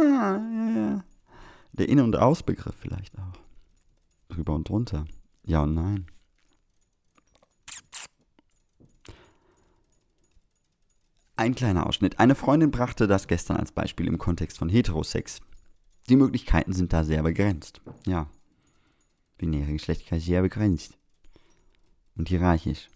Ah, 0.00 1.02
der 1.72 1.88
In- 1.88 2.00
und 2.00 2.16
Ausbegriff 2.16 2.74
vielleicht 2.78 3.18
auch. 3.18 3.40
Drüber 4.28 4.54
und 4.54 4.68
drunter. 4.68 5.06
Ja 5.44 5.62
und 5.62 5.74
nein. 5.74 6.06
Ein 11.36 11.54
kleiner 11.54 11.86
Ausschnitt. 11.86 12.18
Eine 12.18 12.34
Freundin 12.34 12.70
brachte 12.70 13.06
das 13.06 13.28
gestern 13.28 13.56
als 13.56 13.72
Beispiel 13.72 14.08
im 14.08 14.18
Kontext 14.18 14.58
von 14.58 14.68
Heterosex. 14.68 15.40
Die 16.08 16.16
Möglichkeiten 16.16 16.72
sind 16.72 16.92
da 16.92 17.04
sehr 17.04 17.22
begrenzt. 17.22 17.80
Ja. 18.06 18.28
Binäre 19.36 19.72
Geschlechtlichkeit 19.72 20.20
sehr 20.20 20.42
begrenzt. 20.42 20.98
Und 22.16 22.28
hierarchisch. 22.28 22.88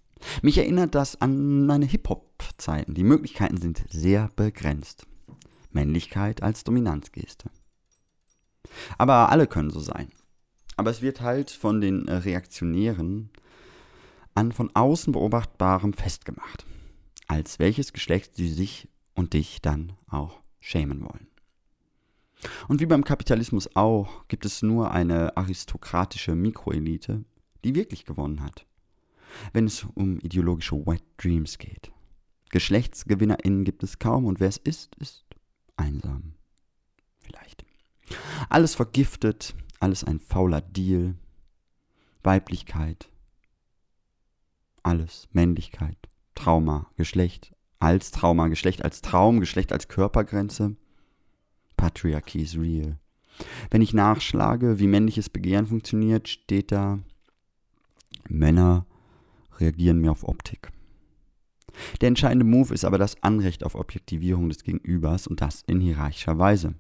Mich 0.42 0.58
erinnert 0.58 0.94
das 0.94 1.20
an 1.20 1.66
meine 1.66 1.86
Hip-Hop-Zeiten. 1.86 2.94
Die 2.94 3.04
Möglichkeiten 3.04 3.58
sind 3.58 3.84
sehr 3.88 4.28
begrenzt. 4.34 5.06
Männlichkeit 5.74 6.42
als 6.42 6.64
Dominanzgeste. 6.64 7.50
Aber 8.98 9.30
alle 9.30 9.46
können 9.46 9.70
so 9.70 9.80
sein. 9.80 10.08
Aber 10.76 10.90
es 10.90 11.02
wird 11.02 11.20
halt 11.20 11.50
von 11.50 11.80
den 11.80 12.08
Reaktionären 12.08 13.30
an 14.34 14.52
von 14.52 14.70
außen 14.74 15.12
beobachtbarem 15.12 15.92
festgemacht, 15.92 16.64
als 17.26 17.58
welches 17.58 17.92
Geschlecht 17.92 18.34
sie 18.36 18.48
sich 18.48 18.88
und 19.14 19.34
dich 19.34 19.60
dann 19.60 19.92
auch 20.08 20.40
schämen 20.60 21.02
wollen. 21.02 21.28
Und 22.68 22.80
wie 22.80 22.86
beim 22.86 23.04
Kapitalismus 23.04 23.76
auch, 23.76 24.26
gibt 24.28 24.44
es 24.46 24.62
nur 24.62 24.90
eine 24.90 25.36
aristokratische 25.36 26.34
Mikroelite, 26.34 27.24
die 27.64 27.74
wirklich 27.74 28.04
gewonnen 28.04 28.42
hat, 28.42 28.66
wenn 29.52 29.66
es 29.66 29.86
um 29.94 30.18
ideologische 30.18 30.76
Wet 30.86 31.04
Dreams 31.18 31.58
geht. 31.58 31.92
GeschlechtsgewinnerInnen 32.50 33.64
gibt 33.64 33.82
es 33.82 33.98
kaum 33.98 34.26
und 34.26 34.40
wer 34.40 34.48
es 34.48 34.58
ist, 34.58 34.94
ist 34.96 35.24
einsam. 35.82 36.34
Vielleicht. 37.18 37.64
Alles 38.48 38.74
vergiftet, 38.74 39.54
alles 39.80 40.04
ein 40.04 40.20
fauler 40.20 40.60
Deal. 40.60 41.14
Weiblichkeit. 42.22 43.08
Alles. 44.82 45.28
Männlichkeit. 45.32 45.96
Trauma. 46.34 46.90
Geschlecht 46.96 47.54
als 47.78 48.10
Trauma. 48.10 48.48
Geschlecht 48.48 48.84
als 48.84 49.00
Traum. 49.00 49.40
Geschlecht 49.40 49.72
als 49.72 49.88
Körpergrenze. 49.88 50.76
Patriarchy 51.76 52.42
is 52.42 52.56
real. 52.56 52.98
Wenn 53.70 53.82
ich 53.82 53.94
nachschlage, 53.94 54.78
wie 54.78 54.86
männliches 54.86 55.30
Begehren 55.30 55.66
funktioniert, 55.66 56.28
steht 56.28 56.70
da, 56.70 57.00
Männer 58.28 58.86
reagieren 59.58 60.00
mehr 60.00 60.12
auf 60.12 60.24
Optik. 60.24 60.70
Der 62.00 62.08
entscheidende 62.08 62.44
Move 62.44 62.74
ist 62.74 62.84
aber 62.84 62.98
das 62.98 63.22
Anrecht 63.22 63.64
auf 63.64 63.74
Objektivierung 63.74 64.48
des 64.48 64.62
Gegenübers 64.62 65.26
und 65.26 65.40
das 65.40 65.62
in 65.66 65.80
hierarchischer 65.80 66.38
Weise. 66.38 66.74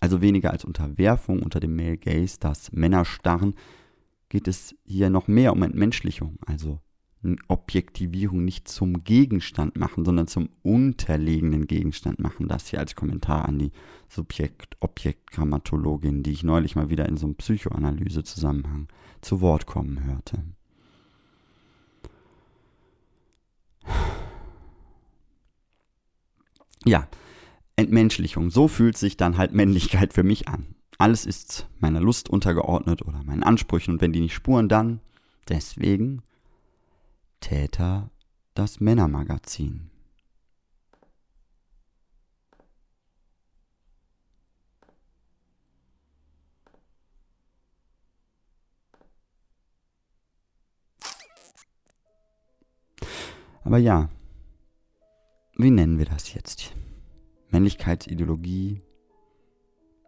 Also 0.00 0.20
weniger 0.20 0.50
als 0.50 0.64
Unterwerfung 0.64 1.42
unter 1.42 1.60
dem 1.60 1.76
Male 1.76 1.96
Gaze, 1.96 2.38
das 2.38 2.72
Männer 2.72 3.04
starren, 3.04 3.54
geht 4.28 4.48
es 4.48 4.74
hier 4.84 5.10
noch 5.10 5.28
mehr 5.28 5.52
um 5.52 5.62
Entmenschlichung, 5.62 6.38
also 6.44 6.80
Objektivierung 7.48 8.44
nicht 8.44 8.68
zum 8.68 9.02
Gegenstand 9.02 9.76
machen, 9.76 10.04
sondern 10.04 10.26
zum 10.26 10.50
unterlegenen 10.62 11.66
Gegenstand 11.66 12.18
machen. 12.18 12.48
Das 12.48 12.68
hier 12.68 12.80
als 12.80 12.94
Kommentar 12.94 13.48
an 13.48 13.58
die 13.58 13.72
Subjekt-Objekt-Grammatologin, 14.10 16.22
die 16.22 16.32
ich 16.32 16.44
neulich 16.44 16.76
mal 16.76 16.90
wieder 16.90 17.08
in 17.08 17.16
so 17.16 17.24
einem 17.26 17.36
Psychoanalyse-Zusammenhang 17.36 18.88
zu 19.22 19.40
Wort 19.40 19.64
kommen 19.66 20.04
hörte. 20.04 20.44
Ja, 26.84 27.08
Entmenschlichung. 27.76 28.50
So 28.50 28.68
fühlt 28.68 28.96
sich 28.96 29.16
dann 29.16 29.36
halt 29.36 29.52
Männlichkeit 29.52 30.12
für 30.12 30.22
mich 30.22 30.48
an. 30.48 30.74
Alles 30.98 31.26
ist 31.26 31.66
meiner 31.80 32.00
Lust 32.00 32.28
untergeordnet 32.28 33.02
oder 33.02 33.22
meinen 33.24 33.42
Ansprüchen 33.42 33.94
und 33.94 34.00
wenn 34.00 34.12
die 34.12 34.20
nicht 34.20 34.34
spuren, 34.34 34.68
dann 34.68 35.00
deswegen 35.48 36.22
Täter 37.40 38.10
das 38.54 38.80
Männermagazin. 38.80 39.90
Aber 53.64 53.78
ja, 53.78 54.10
wie 55.56 55.70
nennen 55.70 55.98
wir 55.98 56.06
das 56.06 56.34
jetzt? 56.34 56.74
Männlichkeitsideologie? 57.50 58.82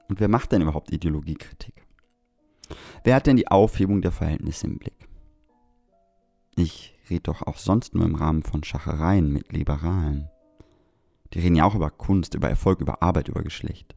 Und 0.08 0.20
wer 0.20 0.28
macht 0.28 0.52
denn 0.52 0.62
überhaupt 0.62 0.92
Ideologiekritik? 0.92 1.86
Wer 3.04 3.14
hat 3.14 3.26
denn 3.26 3.36
die 3.36 3.48
Aufhebung 3.48 4.02
der 4.02 4.12
Verhältnisse 4.12 4.66
im 4.66 4.78
Blick? 4.78 5.08
Ich 6.56 6.94
rede 7.08 7.22
doch 7.22 7.42
auch 7.42 7.58
sonst 7.58 7.94
nur 7.94 8.04
im 8.04 8.14
Rahmen 8.14 8.42
von 8.42 8.64
Schachereien 8.64 9.32
mit 9.32 9.52
Liberalen. 9.52 10.28
Die 11.32 11.40
reden 11.40 11.56
ja 11.56 11.64
auch 11.64 11.74
über 11.74 11.90
Kunst, 11.90 12.34
über 12.34 12.48
Erfolg, 12.48 12.80
über 12.80 13.02
Arbeit, 13.02 13.28
über 13.28 13.42
Geschlecht. 13.42 13.94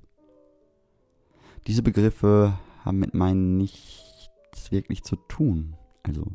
Diese 1.68 1.82
Begriffe 1.82 2.60
haben 2.84 3.00
mit 3.00 3.14
meinen 3.14 3.58
nichts 3.58 4.72
wirklich 4.72 5.04
zu 5.04 5.16
tun. 5.16 5.76
Also. 6.04 6.26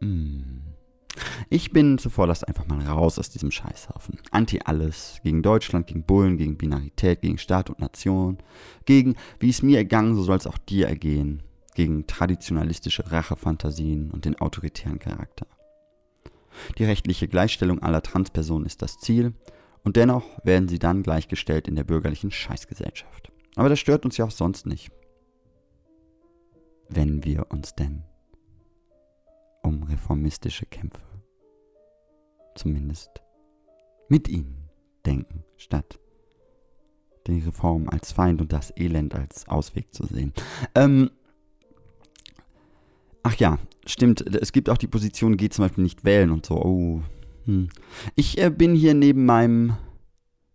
Hm. 0.00 0.62
Ich 1.48 1.72
bin 1.72 1.98
zuvor, 1.98 2.26
lasst 2.26 2.46
einfach 2.46 2.66
mal 2.66 2.80
raus 2.80 3.18
aus 3.18 3.30
diesem 3.30 3.50
Scheißhaufen. 3.50 4.18
Anti 4.30 4.60
alles. 4.64 5.20
Gegen 5.22 5.42
Deutschland, 5.42 5.86
gegen 5.86 6.04
Bullen, 6.04 6.38
gegen 6.38 6.56
Binarität, 6.56 7.22
gegen 7.22 7.38
Staat 7.38 7.70
und 7.70 7.80
Nation. 7.80 8.38
Gegen, 8.84 9.16
wie 9.40 9.50
es 9.50 9.62
mir 9.62 9.78
ergangen, 9.78 10.14
so 10.14 10.22
soll 10.22 10.36
es 10.36 10.46
auch 10.46 10.58
dir 10.58 10.88
ergehen 10.88 11.42
gegen 11.74 12.06
traditionalistische 12.06 13.10
Rachefantasien 13.10 14.10
und 14.10 14.24
den 14.24 14.38
autoritären 14.40 14.98
Charakter. 14.98 15.46
Die 16.78 16.84
rechtliche 16.84 17.28
Gleichstellung 17.28 17.80
aller 17.82 18.02
Transpersonen 18.02 18.66
ist 18.66 18.82
das 18.82 18.98
Ziel, 18.98 19.34
und 19.82 19.96
dennoch 19.96 20.24
werden 20.44 20.68
sie 20.68 20.78
dann 20.78 21.02
gleichgestellt 21.02 21.68
in 21.68 21.74
der 21.74 21.84
bürgerlichen 21.84 22.30
Scheißgesellschaft. 22.30 23.32
Aber 23.56 23.70
das 23.70 23.78
stört 23.78 24.04
uns 24.04 24.18
ja 24.18 24.26
auch 24.26 24.30
sonst 24.30 24.66
nicht. 24.66 24.90
Wenn 26.90 27.24
wir 27.24 27.50
uns 27.50 27.74
denn 27.74 28.02
um 29.62 29.82
reformistische 29.84 30.66
Kämpfe 30.66 31.00
zumindest 32.54 33.10
mit 34.08 34.28
ihnen 34.28 34.68
denken, 35.06 35.44
statt 35.56 35.98
die 37.26 37.40
Reform 37.40 37.88
als 37.88 38.12
Feind 38.12 38.40
und 38.40 38.52
das 38.52 38.72
Elend 38.76 39.14
als 39.14 39.46
Ausweg 39.48 39.94
zu 39.94 40.06
sehen. 40.06 40.32
Ähm, 40.74 41.10
Ach 43.22 43.34
ja, 43.36 43.58
stimmt. 43.86 44.22
Es 44.34 44.52
gibt 44.52 44.70
auch 44.70 44.78
die 44.78 44.86
Position, 44.86 45.36
geht 45.36 45.52
zum 45.52 45.64
Beispiel 45.64 45.84
nicht 45.84 46.04
wählen 46.04 46.30
und 46.30 46.46
so. 46.46 46.56
Oh. 46.56 47.02
Hm. 47.44 47.68
Ich 48.16 48.38
äh, 48.38 48.50
bin 48.50 48.74
hier 48.74 48.94
neben 48.94 49.26
meinem 49.26 49.76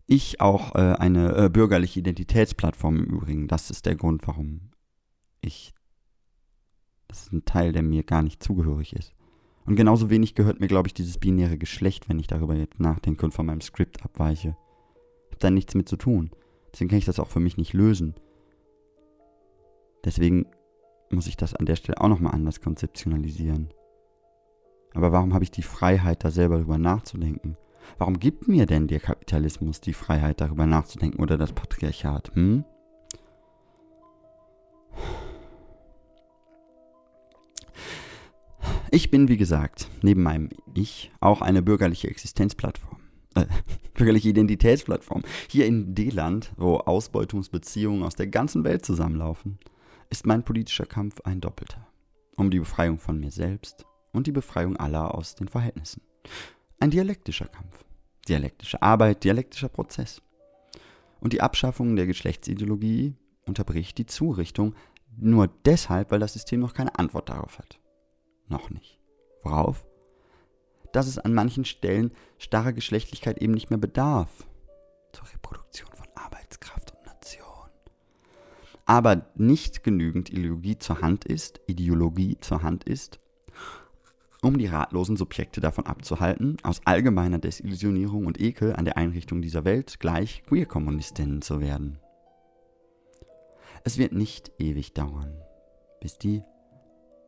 Ich 0.08 0.42
auch 0.42 0.74
äh, 0.76 0.96
eine 0.98 1.36
äh, 1.36 1.50
bürgerliche 1.50 2.00
Identitätsplattform 2.00 2.98
im 2.98 3.06
Übrigen. 3.06 3.48
Das 3.48 3.70
ist 3.70 3.86
der 3.86 3.96
Grund, 3.96 4.28
warum 4.28 4.72
ich. 5.42 5.75
Das 7.16 7.28
ist 7.28 7.32
ein 7.32 7.46
Teil, 7.46 7.72
der 7.72 7.82
mir 7.82 8.04
gar 8.04 8.22
nicht 8.22 8.44
zugehörig 8.44 8.92
ist. 8.92 9.14
Und 9.66 9.78
genauso 9.78 10.10
wenig 10.10 10.36
gehört 10.36 10.60
mir, 10.60 10.68
glaube 10.68 10.90
ich, 10.90 10.94
dieses 10.94 11.18
binäre 11.18 11.58
Geschlecht, 11.58 12.10
wenn 12.10 12.20
ich 12.20 12.28
darüber 12.28 12.56
jetzt 12.56 12.78
nachdenke 12.82 13.26
und 13.26 13.32
von 13.32 13.46
meinem 13.46 13.62
Skript 13.62 14.04
abweiche. 14.04 14.58
Ich 15.30 15.32
habe 15.32 15.40
da 15.40 15.50
nichts 15.50 15.76
mit 15.76 15.88
zu 15.88 15.96
tun. 15.96 16.30
Deswegen 16.74 16.90
kann 16.90 17.00
ich 17.00 17.06
das 17.06 17.22
auch 17.22 17.30
für 17.30 17.40
mich 17.40 17.56
nicht 17.56 17.72
lösen. 17.72 18.16
Deswegen 20.04 20.46
muss 21.10 21.28
ich 21.28 21.38
das 21.38 21.56
an 21.56 21.66
der 21.66 21.78
Stelle 21.78 22.02
auch 22.02 22.10
nochmal 22.10 22.34
anders 22.34 22.60
konzeptionalisieren. 22.60 23.70
Aber 24.94 25.14
warum 25.14 25.34
habe 25.34 25.46
ich 25.46 25.52
die 25.52 25.64
Freiheit, 25.64 26.26
da 26.26 26.32
selber 26.32 26.58
drüber 26.58 26.78
nachzudenken? 26.78 27.56
Warum 27.98 28.20
gibt 28.20 28.50
mir 28.50 28.66
denn 28.66 28.88
der 28.88 29.00
Kapitalismus 29.00 29.80
die 29.80 29.94
Freiheit, 29.94 30.42
darüber 30.42 30.66
nachzudenken 30.66 31.22
oder 31.22 31.38
das 31.38 31.54
Patriarchat? 31.54 32.36
Hm? 32.36 32.66
Ich 38.96 39.12
bin, 39.12 39.28
wie 39.28 39.36
gesagt, 39.36 39.90
neben 40.04 40.24
meinem 40.24 40.52
Ich 40.74 41.12
auch 41.20 41.42
eine 41.42 41.62
bürgerliche 41.62 42.08
Existenzplattform. 42.08 43.02
Äh, 43.36 43.46
bürgerliche 43.94 44.30
Identitätsplattform. 44.30 45.24
Hier 45.50 45.66
in 45.66 45.94
D-Land, 45.96 46.54
wo 46.56 46.78
Ausbeutungsbeziehungen 46.78 48.04
aus 48.04 48.16
der 48.16 48.28
ganzen 48.28 48.64
Welt 48.64 48.86
zusammenlaufen 48.86 49.60
ist 50.10 50.26
mein 50.26 50.46
politischer 50.46 50.86
Kampf 50.86 51.20
ein 51.26 51.42
doppelter. 51.42 51.86
Um 52.38 52.50
die 52.50 52.60
Befreiung 52.60 52.98
von 52.98 53.20
mir 53.20 53.32
selbst 53.32 53.86
und 54.14 54.28
die 54.28 54.32
Befreiung 54.32 54.78
aller 54.78 55.14
aus 55.14 55.36
den 55.36 55.50
Verhältnissen. 55.50 56.02
Ein 56.80 56.92
dialektischer 56.92 57.48
Kampf. 57.48 57.84
Dialektische 58.30 58.82
Arbeit, 58.82 59.26
dialektischer 59.26 59.68
Prozess. 59.68 60.22
Und 61.20 61.34
die 61.34 61.42
Abschaffung 61.42 61.98
der 61.98 62.08
Geschlechtsideologie 62.08 63.14
unterbricht 63.46 63.98
die 63.98 64.06
Zurichtung 64.06 64.74
nur 65.18 65.50
deshalb, 65.66 66.12
weil 66.12 66.22
das 66.22 66.32
System 66.32 66.62
noch 66.62 66.74
keine 66.74 66.98
Antwort 66.98 67.28
darauf 67.28 67.60
hat. 67.60 67.78
Noch 68.48 68.70
nicht. 68.70 69.00
Worauf? 69.44 69.86
Dass 70.94 71.08
es 71.08 71.18
an 71.18 71.34
manchen 71.34 71.66
Stellen 71.66 72.12
starrer 72.38 72.74
Geschlechtlichkeit 72.74 73.42
eben 73.42 73.54
nicht 73.54 73.70
mehr 73.70 73.80
bedarf. 73.80 74.48
Zur 75.12 75.28
Reproduktion 75.32 75.90
von 75.94 76.08
Arbeitskraft 76.16 76.96
aber 78.86 79.26
nicht 79.36 79.84
genügend 79.84 80.30
Ideologie 80.30 80.78
zur 80.78 81.02
Hand 81.02 81.26
ist, 81.26 81.60
Ideologie 81.68 82.38
zur 82.40 82.62
Hand 82.62 82.84
ist, 82.84 83.20
um 84.42 84.60
die 84.60 84.68
ratlosen 84.68 85.18
Subjekte 85.18 85.60
davon 85.60 85.88
abzuhalten, 85.88 86.58
aus 86.62 86.82
allgemeiner 86.86 87.40
Desillusionierung 87.40 88.28
und 88.28 88.40
Ekel 88.40 88.76
an 88.76 88.86
der 88.86 88.98
Einrichtung 88.98 89.42
dieser 89.42 89.66
Welt 89.66 90.00
gleich 90.00 90.44
Queer-Kommunistinnen 90.48 91.42
zu 91.42 91.62
werden. 91.62 91.98
Es 93.84 93.98
wird 93.98 94.14
nicht 94.14 94.52
ewig 94.60 94.94
dauern, 94.94 95.36
bis 96.00 96.20
die 96.20 96.44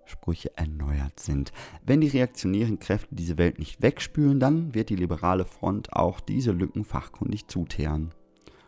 Sprüche 0.08 0.52
erneuert 0.58 1.20
sind. 1.20 1.52
Wenn 1.86 2.02
die 2.02 2.08
reaktionären 2.08 2.80
Kräfte 2.80 3.14
diese 3.14 3.38
Welt 3.38 3.60
nicht 3.60 3.82
wegspülen, 3.82 4.40
dann 4.40 4.74
wird 4.74 4.90
die 4.90 4.96
liberale 4.96 5.46
Front 5.46 5.94
auch 5.94 6.20
diese 6.20 6.52
Lücken 6.52 6.84
fachkundig 6.84 7.48
zuteeren. 7.48 8.14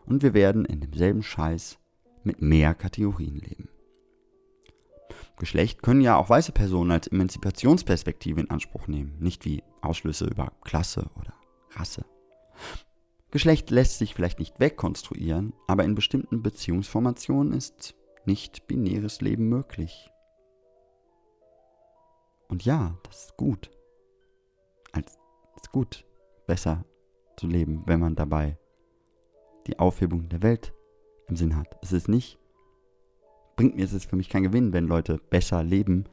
Und 0.06 0.24
wir 0.24 0.34
werden 0.34 0.66
in 0.66 0.82
demselben 0.82 1.24
Scheiß 1.24 1.80
mit 2.24 2.42
mehr 2.42 2.76
Kategorien 2.76 3.38
leben. 3.38 3.70
Geschlecht 5.38 5.82
können 5.82 6.02
ja 6.02 6.18
auch 6.18 6.30
weiße 6.30 6.52
Personen 6.52 6.92
als 6.92 7.08
Emanzipationsperspektive 7.08 8.42
in 8.42 8.50
Anspruch 8.50 8.88
nehmen, 8.88 9.16
nicht 9.20 9.46
wie 9.46 9.64
Ausschlüsse 9.82 10.26
über 10.26 10.52
Klasse 10.64 11.10
oder 11.16 11.34
Rasse. 11.72 12.06
Geschlecht 13.32 13.70
lässt 13.70 14.00
sich 14.00 14.14
vielleicht 14.14 14.40
nicht 14.40 14.60
wegkonstruieren, 14.60 15.54
aber 15.68 15.86
in 15.86 15.96
bestimmten 15.96 16.42
Beziehungsformationen 16.42 17.54
ist 17.54 17.96
nicht 18.26 18.68
binäres 18.68 19.22
Leben 19.22 19.48
möglich. 19.48 20.10
Und 22.50 22.66
ja, 22.66 22.98
das 23.04 23.26
ist 23.26 23.38
gut. 23.38 23.72
Als 24.92 25.18
ist 25.56 25.72
gut, 25.72 26.06
besser 26.48 26.84
zu 27.38 27.48
leben, 27.48 27.84
wenn 27.86 28.00
man 28.00 28.16
dabei 28.16 28.58
die 29.68 29.78
Aufhebung 29.80 30.28
der 30.30 30.42
Welt 30.42 30.74
im 31.28 31.36
Sinn 31.36 31.56
hat. 31.56 31.78
Es 31.82 31.92
ist 31.92 32.10
nicht, 32.10 32.40
bringt 33.56 33.76
mir 33.76 33.86
es 33.86 33.94
ist 33.94 34.10
für 34.10 34.16
mich 34.16 34.30
kein 34.30 34.44
Gewinn, 34.44 34.74
wenn 34.74 34.88
Leute 34.88 35.20
besser 35.30 35.64
leben, 35.64 36.06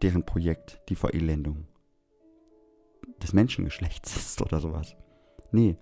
deren 0.00 0.24
Projekt 0.24 0.80
die 0.88 0.96
Verelendung 0.96 1.66
des 3.22 3.32
Menschengeschlechts 3.32 4.16
ist 4.16 4.42
oder 4.42 4.58
sowas. 4.58 4.96
Nee, 5.50 5.76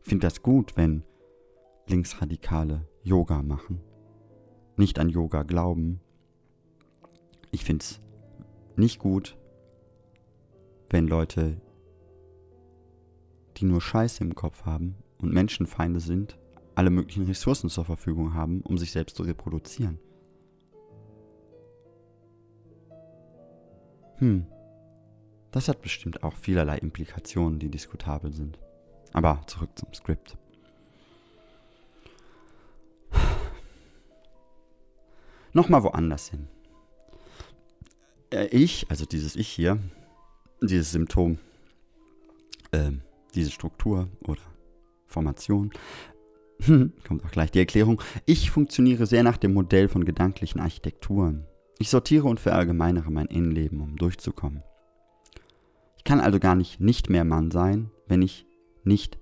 finde 0.00 0.26
das 0.26 0.42
gut, 0.42 0.76
wenn 0.76 1.04
Linksradikale 1.86 2.86
Yoga 3.02 3.42
machen, 3.42 3.80
nicht 4.76 4.98
an 4.98 5.08
Yoga 5.08 5.44
glauben. 5.44 6.00
Ich 7.50 7.64
finde 7.64 7.84
es 7.84 8.00
nicht 8.78 8.98
gut, 8.98 9.36
wenn 10.90 11.06
Leute, 11.06 11.60
die 13.56 13.64
nur 13.64 13.80
Scheiße 13.80 14.22
im 14.22 14.34
Kopf 14.34 14.64
haben 14.64 14.96
und 15.18 15.32
Menschenfeinde 15.32 16.00
sind, 16.00 16.38
alle 16.74 16.90
möglichen 16.90 17.24
Ressourcen 17.24 17.68
zur 17.68 17.84
Verfügung 17.84 18.34
haben, 18.34 18.60
um 18.62 18.78
sich 18.78 18.92
selbst 18.92 19.16
zu 19.16 19.24
reproduzieren. 19.24 19.98
Hm. 24.18 24.46
Das 25.50 25.68
hat 25.68 25.82
bestimmt 25.82 26.22
auch 26.22 26.36
vielerlei 26.36 26.78
Implikationen, 26.78 27.58
die 27.58 27.70
diskutabel 27.70 28.32
sind. 28.32 28.60
Aber 29.12 29.40
zurück 29.46 29.70
zum 29.74 29.92
Skript. 29.94 30.36
Nochmal 35.52 35.82
woanders 35.82 36.28
hin. 36.28 36.48
Äh, 38.30 38.46
ich, 38.46 38.90
also 38.90 39.04
dieses 39.06 39.36
Ich 39.36 39.48
hier, 39.48 39.78
dieses 40.60 40.92
Symptom, 40.92 41.38
äh, 42.72 42.92
diese 43.34 43.50
Struktur 43.50 44.08
oder 44.26 44.42
Formation, 45.06 45.70
kommt 47.06 47.24
auch 47.24 47.30
gleich 47.30 47.50
die 47.50 47.60
Erklärung. 47.60 48.02
Ich 48.26 48.50
funktioniere 48.50 49.06
sehr 49.06 49.22
nach 49.22 49.36
dem 49.36 49.54
Modell 49.54 49.88
von 49.88 50.04
gedanklichen 50.04 50.60
Architekturen. 50.60 51.46
Ich 51.78 51.90
sortiere 51.90 52.26
und 52.26 52.40
verallgemeinere 52.40 53.10
mein 53.10 53.26
Innenleben, 53.26 53.80
um 53.80 53.96
durchzukommen. 53.96 54.62
Ich 55.96 56.04
kann 56.04 56.20
also 56.20 56.40
gar 56.40 56.56
nicht 56.56 56.80
nicht 56.80 57.10
mehr 57.10 57.24
Mann 57.24 57.50
sein, 57.50 57.90
wenn 58.08 58.22
ich 58.22 58.46
nicht 58.82 59.18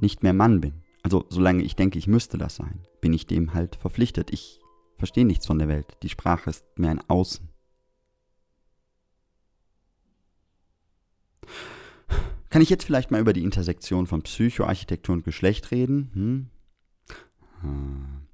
nicht 0.00 0.24
mehr 0.24 0.32
Mann 0.32 0.60
bin. 0.60 0.82
Also 1.04 1.26
solange 1.28 1.62
ich 1.62 1.76
denke, 1.76 1.98
ich 1.98 2.08
müsste 2.08 2.38
das 2.38 2.56
sein, 2.56 2.80
bin 3.00 3.12
ich 3.12 3.26
dem 3.26 3.54
halt 3.54 3.76
verpflichtet. 3.76 4.32
Ich 4.32 4.58
verstehe 4.98 5.24
nichts 5.24 5.46
von 5.46 5.58
der 5.58 5.68
Welt. 5.68 5.96
Die 6.02 6.08
Sprache 6.08 6.50
ist 6.50 6.64
mir 6.76 6.90
ein 6.90 7.08
Außen. 7.08 7.51
Kann 12.50 12.60
ich 12.60 12.68
jetzt 12.68 12.84
vielleicht 12.84 13.10
mal 13.10 13.20
über 13.20 13.32
die 13.32 13.44
Intersektion 13.44 14.06
von 14.06 14.22
Psychoarchitektur 14.22 15.14
und 15.14 15.24
Geschlecht 15.24 15.70
reden? 15.70 16.10
Hm? 16.12 16.50
Hm. 17.62 18.26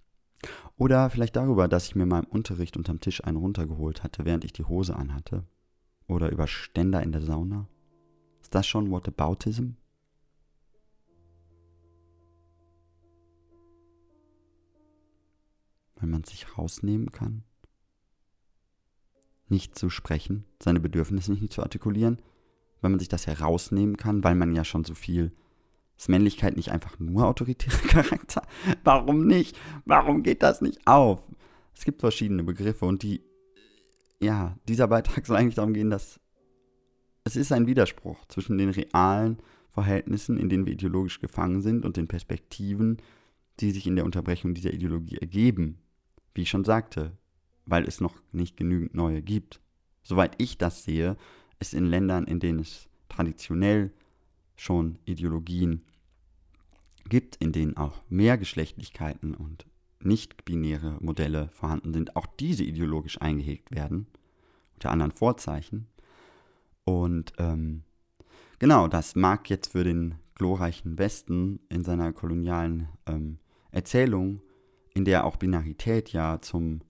Oder 0.77 1.11
vielleicht 1.11 1.37
darüber, 1.37 1.69
dass 1.69 1.87
ich 1.87 1.95
mir 1.95 2.07
mal 2.07 2.25
im 2.25 2.31
Unterricht 2.31 2.77
unterm 2.77 3.01
Tisch 3.01 3.23
einen 3.25 3.37
runtergeholt 3.37 4.03
hatte, 4.03 4.25
während 4.25 4.45
ich 4.45 4.53
die 4.53 4.65
Hose 4.65 4.97
anhatte? 4.97 5.45
Oder 6.07 6.31
über 6.31 6.47
Ständer 6.47 7.03
in 7.03 7.13
der 7.13 7.23
Sauna? 7.23 7.69
Ist 8.41 8.55
das 8.55 8.67
schon 8.67 8.91
Whataboutism? 8.91 9.73
Wenn 15.97 16.11
man 16.11 16.25
sich 16.25 16.57
rausnehmen 16.57 17.11
kann? 17.11 17.45
Nicht 19.49 19.79
zu 19.79 19.91
sprechen, 19.91 20.45
seine 20.63 20.81
Bedürfnisse 20.81 21.33
nicht 21.33 21.53
zu 21.53 21.63
artikulieren, 21.63 22.21
wenn 22.81 22.93
man 22.93 23.01
sich 23.01 23.09
das 23.09 23.27
herausnehmen 23.27 23.97
kann, 23.97 24.25
weil 24.25 24.35
man 24.35 24.55
ja 24.55 24.65
schon 24.65 24.85
so 24.85 24.95
viel. 24.95 25.33
Ist 25.97 26.09
Männlichkeit 26.09 26.57
nicht 26.57 26.71
einfach 26.71 26.99
nur 27.01 27.27
autoritärer 27.27 27.77
Charakter? 27.89 28.43
Warum 28.85 29.27
nicht? 29.27 29.59
Warum 29.85 30.23
geht 30.23 30.43
das 30.43 30.61
nicht 30.61 30.87
auf? 30.87 31.21
Es 31.75 31.85
gibt 31.85 32.01
verschiedene 32.01 32.45
Begriffe 32.45 32.87
und 32.87 33.03
die, 33.03 33.23
ja, 34.21 34.57
dieser 34.69 34.87
Beitrag 34.87 35.27
soll 35.27 35.37
eigentlich 35.37 35.57
darum 35.57 35.75
gehen, 35.75 35.91
dass 35.91 36.21
es 37.25 37.37
ist 37.37 37.53
ein 37.53 37.67
Widerspruch 37.67 38.25
zwischen 38.29 38.59
den 38.59 38.71
realen 38.71 39.39
Verhältnissen, 39.71 40.39
in 40.39 40.49
denen 40.49 40.67
wir 40.67 40.73
ideologisch 40.73 41.21
gefangen 41.21 41.63
sind 41.63 41.85
und 41.85 41.97
den 41.97 42.09
Perspektiven, 42.09 42.99
die 43.61 43.71
sich 43.71 43.87
in 43.87 43.97
der 43.97 44.05
Unterbrechung 44.05 44.55
dieser 44.55 44.73
Ideologie 44.73 45.19
ergeben. 45.19 45.79
Wie 46.35 46.43
ich 46.43 46.49
schon 46.49 46.65
sagte, 46.65 47.13
weil 47.67 47.85
es 47.85 48.01
noch 48.01 48.15
nicht 48.33 48.57
genügend 48.57 48.95
neue 48.95 49.21
gibt. 49.21 49.61
Soweit 50.03 50.35
ich 50.39 50.59
das 50.59 50.85
sehe, 50.85 51.17
ist 51.61 51.75
in 51.75 51.87
Ländern, 51.87 52.25
in 52.25 52.41
denen 52.41 52.61
es 52.61 52.89
traditionell 53.09 53.93
schon 54.57 54.99
Ideologien 55.05 55.83
gibt, 57.09 57.37
in 57.37 57.53
denen 57.53 57.77
auch 57.77 58.03
mehr 58.09 58.37
Geschlechtlichkeiten 58.39 59.35
und 59.35 59.67
nicht-binäre 60.01 60.99
Modelle 61.01 61.49
vorhanden 61.53 61.93
sind, 61.93 62.17
auch 62.17 62.27
diese 62.27 62.65
ideologisch 62.65 63.21
eingehegt 63.21 63.71
werden, 63.71 64.07
unter 64.75 64.91
anderen 64.91 65.13
Vorzeichen. 65.13 65.87
Und 66.85 67.33
ähm, 67.39 67.83
genau, 68.59 68.89
das 68.89 69.17
mag 69.17 69.51
jetzt 69.51 69.73
für 69.73 69.85
den 69.85 70.17
glorreichen 70.35 70.99
Westen 70.99 71.61
in 71.69 71.83
seiner 71.85 72.13
kolonialen 72.13 72.89
ähm, 73.07 73.39
Erzählung, 73.71 74.41
in 74.95 75.05
der 75.05 75.25
auch 75.25 75.37
Binarität 75.37 76.13
ja 76.13 76.41
zum, 76.41 76.81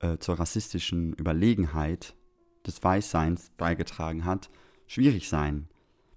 äh, 0.00 0.18
zur 0.18 0.38
rassistischen 0.38 1.14
Überlegenheit 1.14 2.14
des 2.66 2.82
Weißseins 2.82 3.50
beigetragen 3.56 4.24
hat, 4.24 4.50
schwierig 4.86 5.28
sein, 5.28 5.68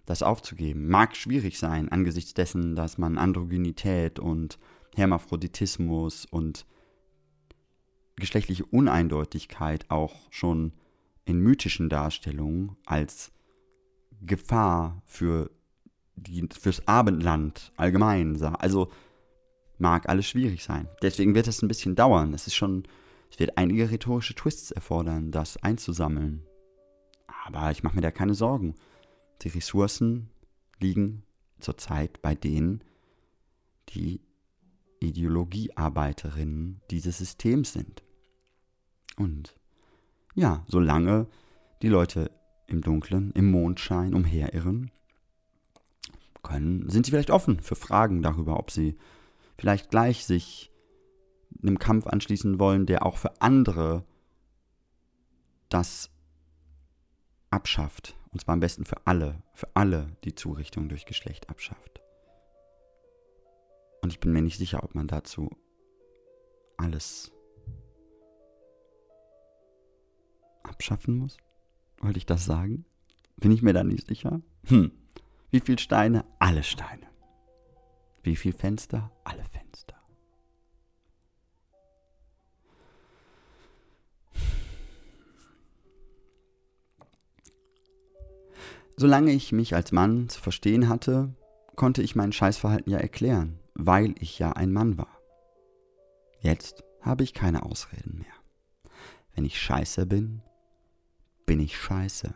das 0.06 0.24
aufzugeben. 0.24 0.88
Mag 0.88 1.16
schwierig 1.16 1.58
sein, 1.58 1.90
angesichts 1.90 2.34
dessen, 2.34 2.76
dass 2.76 2.98
man 2.98 3.18
Androgynität 3.18 4.20
und 4.20 4.60
Hermaphroditismus 4.96 6.26
und 6.26 6.66
geschlechtliche 8.16 8.66
Uneindeutigkeit 8.66 9.86
auch 9.90 10.16
schon 10.32 10.74
in 11.26 11.40
mythischen 11.40 11.90
Darstellungen 11.90 12.78
als 12.86 13.32
Gefahr 14.22 15.02
für 15.06 15.52
die, 16.16 16.48
fürs 16.58 16.88
Abendland 16.88 17.74
allgemein 17.76 18.36
sah. 18.36 18.54
Also 18.54 18.90
mag 19.78 20.08
alles 20.08 20.28
schwierig 20.28 20.64
sein. 20.64 20.88
Deswegen 21.02 21.36
wird 21.36 21.48
es 21.48 21.62
ein 21.62 21.68
bisschen 21.68 21.96
dauern. 21.96 22.34
Es 22.34 22.48
ist 22.48 22.56
schon 22.56 22.84
es 23.30 23.40
wird 23.40 23.58
einige 23.58 23.90
rhetorische 23.90 24.36
Twists 24.36 24.72
erfordern, 24.72 25.32
das 25.32 25.58
einzusammeln. 25.58 26.46
Aber 27.46 27.72
ich 27.72 27.84
mache 27.84 27.96
mir 27.96 28.02
da 28.02 28.12
keine 28.12 28.34
Sorgen. 28.34 28.76
Die 29.42 29.50
Ressourcen 29.50 30.30
liegen 30.80 31.24
zurzeit 31.60 32.22
bei 32.22 32.36
denen, 32.36 32.84
die 33.90 34.22
Ideologiearbeiterinnen 35.00 36.82
dieses 36.90 37.18
Systems 37.18 37.74
sind. 37.74 38.04
Und 39.18 39.56
ja, 40.34 40.64
solange 40.68 41.28
die 41.82 41.90
Leute 41.90 42.32
im 42.68 42.82
Dunkeln, 42.82 43.32
im 43.32 43.52
Mondschein 43.52 44.14
umherirren, 44.14 44.92
können, 46.44 46.90
sind 46.90 47.06
sie 47.06 47.12
vielleicht 47.12 47.32
offen 47.32 47.60
für 47.60 47.76
Fragen 47.76 48.22
darüber, 48.22 48.60
ob 48.60 48.72
sie 48.72 48.98
vielleicht 49.58 49.90
gleich 49.90 50.26
sich 50.26 50.72
einem 51.62 51.80
Kampf 51.80 52.08
anschließen 52.08 52.60
wollen, 52.60 52.86
der 52.86 53.06
auch 53.06 53.18
für 53.18 53.42
andere 53.42 54.04
das 55.70 56.12
abschafft. 57.50 58.16
Und 58.32 58.42
zwar 58.42 58.54
am 58.54 58.60
besten 58.60 58.86
für 58.86 59.06
alle, 59.06 59.42
für 59.54 59.70
alle 59.76 60.08
die 60.24 60.36
Zurichtung 60.36 60.90
durch 60.90 61.06
Geschlecht 61.06 61.50
abschafft. 61.50 62.02
Und 64.02 64.12
ich 64.12 64.20
bin 64.20 64.34
mir 64.34 64.42
nicht 64.42 64.58
sicher, 64.58 64.84
ob 64.84 64.94
man 64.94 65.08
dazu 65.08 65.50
alles 66.78 67.32
abschaffen 70.64 71.18
muss. 71.18 71.38
Wollte 72.00 72.18
ich 72.18 72.26
das 72.26 72.46
sagen? 72.46 72.86
Bin 73.38 73.52
ich 73.52 73.62
mir 73.62 73.74
da 73.74 73.84
nicht 73.84 74.08
sicher? 74.08 74.42
Hm. 74.66 74.92
Wie 75.52 75.60
viele 75.60 75.80
Steine? 75.80 76.26
Alle 76.40 76.64
Steine. 76.64 77.08
Wie 78.24 78.36
viele 78.36 78.58
Fenster? 78.58 79.12
Alle 79.24 79.44
Fenster. 79.46 79.95
Solange 88.98 89.32
ich 89.34 89.52
mich 89.52 89.76
als 89.76 89.92
Mann 89.92 90.30
zu 90.30 90.40
verstehen 90.42 90.88
hatte, 90.88 91.34
konnte 91.76 92.02
ich 92.02 92.16
mein 92.16 92.32
Scheißverhalten 92.32 92.92
ja 92.92 92.98
erklären, 92.98 93.60
weil 93.74 94.16
ich 94.20 94.40
ja 94.40 94.54
ein 94.54 94.72
Mann 94.72 94.98
war. 94.98 95.20
Jetzt 96.40 96.84
habe 97.02 97.24
ich 97.24 97.34
keine 97.34 97.64
Ausreden 97.64 98.20
mehr. 98.20 98.92
Wenn 99.34 99.44
ich 99.44 99.60
scheiße 99.60 100.06
bin, 100.06 100.42
bin 101.46 101.60
ich 101.60 101.78
scheiße. 101.78 102.34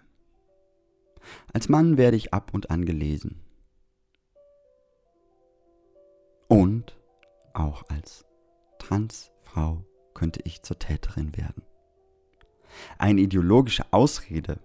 Als 1.54 1.70
Mann 1.70 1.98
werde 1.98 2.18
ich 2.18 2.34
ab 2.34 2.52
und 2.54 2.70
an 2.70 2.86
gelesen. 2.86 3.42
Und 6.50 6.98
auch 7.54 7.84
als 7.90 8.26
Transfrau 8.80 9.86
könnte 10.14 10.42
ich 10.44 10.64
zur 10.64 10.78
Täterin 10.78 11.38
werden. 11.38 11.64
Eine 12.98 13.22
ideologische 13.22 13.86
Ausrede, 13.94 14.60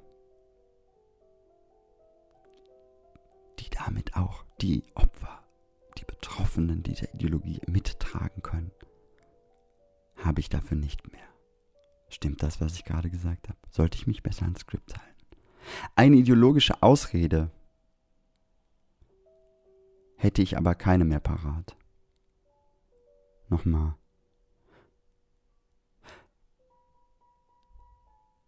damit 3.85 4.17
auch 4.17 4.45
die 4.61 4.83
Opfer, 4.95 5.43
die 5.99 6.05
Betroffenen 6.05 6.83
dieser 6.83 7.13
Ideologie 7.15 7.61
mittragen 7.67 8.43
können, 8.43 8.71
habe 10.17 10.41
ich 10.41 10.49
dafür 10.49 10.77
nicht 10.77 11.11
mehr. 11.13 11.27
Stimmt 12.09 12.43
das, 12.43 12.61
was 12.61 12.75
ich 12.75 12.85
gerade 12.85 13.11
gesagt 13.11 13.49
habe? 13.49 13.59
Sollte 13.71 13.99
ich 13.99 14.07
mich 14.07 14.23
besser 14.23 14.45
ans 14.45 14.61
Skript 14.61 14.97
halten? 14.97 15.11
Eine 15.97 16.17
ideologische 16.17 16.83
Ausrede 16.83 17.51
hätte 20.17 20.43
ich 20.43 20.57
aber 20.57 20.75
keine 20.75 21.05
mehr 21.05 21.21
parat. 21.21 21.77
Nochmal. 23.49 23.97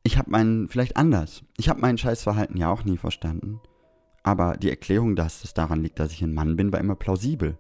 Ich 0.03 0.17
habe 0.17 0.31
meinen, 0.31 0.69
vielleicht 0.69 0.97
anders, 0.97 1.43
ich 1.57 1.69
habe 1.69 1.81
mein 1.81 1.99
Scheißverhalten 1.99 2.57
ja 2.57 2.71
auch 2.71 2.85
nie 2.85 2.97
verstanden. 2.97 3.61
Aber 4.27 4.57
die 4.57 4.71
Erklärung, 4.71 5.15
dass 5.15 5.45
es 5.45 5.55
daran 5.55 5.83
liegt, 5.83 6.01
dass 6.01 6.11
ich 6.11 6.21
ein 6.21 6.35
Mann 6.35 6.57
bin, 6.57 6.73
war 6.73 6.81
immer 6.81 6.97
plausibel. 6.97 7.57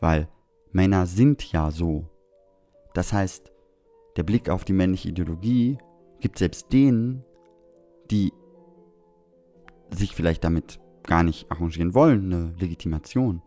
Weil 0.00 0.28
Männer 0.72 1.04
sind 1.04 1.52
ja 1.52 1.70
so. 1.70 2.08
Das 2.94 3.12
heißt, 3.12 3.52
der 4.16 4.22
Blick 4.22 4.48
auf 4.48 4.64
die 4.64 4.72
männliche 4.72 5.10
Ideologie 5.10 5.76
gibt 6.20 6.38
selbst 6.38 6.72
denen, 6.72 7.22
die 8.10 8.32
sich 9.90 10.14
vielleicht 10.14 10.42
damit 10.42 10.80
gar 11.02 11.22
nicht 11.22 11.52
arrangieren 11.52 11.92
wollen, 11.92 12.32
eine 12.32 12.54
Legitimation. 12.58 13.42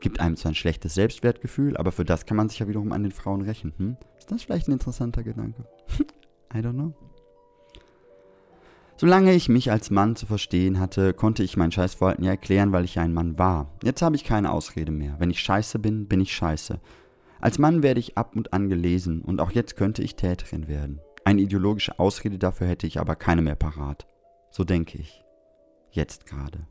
Gibt 0.00 0.18
einem 0.18 0.36
zwar 0.36 0.52
ein 0.52 0.54
schlechtes 0.54 0.94
Selbstwertgefühl, 0.94 1.76
aber 1.76 1.92
für 1.92 2.06
das 2.06 2.24
kann 2.24 2.38
man 2.38 2.48
sich 2.48 2.60
ja 2.60 2.68
wiederum 2.68 2.92
an 2.92 3.02
den 3.02 3.12
Frauen 3.12 3.42
rächen. 3.42 3.74
Hm? 3.76 3.96
Ist 4.18 4.32
das 4.32 4.44
vielleicht 4.44 4.68
ein 4.68 4.72
interessanter 4.72 5.22
Gedanke? 5.22 5.66
I 6.54 6.60
don't 6.60 6.72
know. 6.72 6.94
Solange 9.00 9.32
ich 9.32 9.48
mich 9.48 9.70
als 9.70 9.88
Mann 9.88 10.14
zu 10.14 10.26
verstehen 10.26 10.78
hatte, 10.78 11.14
konnte 11.14 11.42
ich 11.42 11.56
mein 11.56 11.72
Scheißverhalten 11.72 12.22
ja 12.22 12.32
erklären, 12.32 12.70
weil 12.70 12.84
ich 12.84 12.98
ein 12.98 13.14
Mann 13.14 13.38
war. 13.38 13.72
Jetzt 13.82 14.02
habe 14.02 14.14
ich 14.14 14.24
keine 14.24 14.52
Ausrede 14.52 14.92
mehr. 14.92 15.16
Wenn 15.18 15.30
ich 15.30 15.40
scheiße 15.40 15.78
bin, 15.78 16.06
bin 16.06 16.20
ich 16.20 16.34
scheiße. 16.34 16.78
Als 17.40 17.58
Mann 17.58 17.82
werde 17.82 17.98
ich 17.98 18.18
ab 18.18 18.36
und 18.36 18.52
an 18.52 18.68
gelesen 18.68 19.22
und 19.22 19.40
auch 19.40 19.52
jetzt 19.52 19.76
könnte 19.76 20.02
ich 20.02 20.16
Täterin 20.16 20.68
werden. 20.68 21.00
Eine 21.24 21.40
ideologische 21.40 21.98
Ausrede 21.98 22.36
dafür 22.36 22.66
hätte 22.66 22.86
ich 22.86 23.00
aber 23.00 23.16
keine 23.16 23.40
mehr 23.40 23.54
parat. 23.54 24.06
So 24.50 24.64
denke 24.64 24.98
ich. 24.98 25.24
Jetzt 25.92 26.26
gerade. 26.26 26.66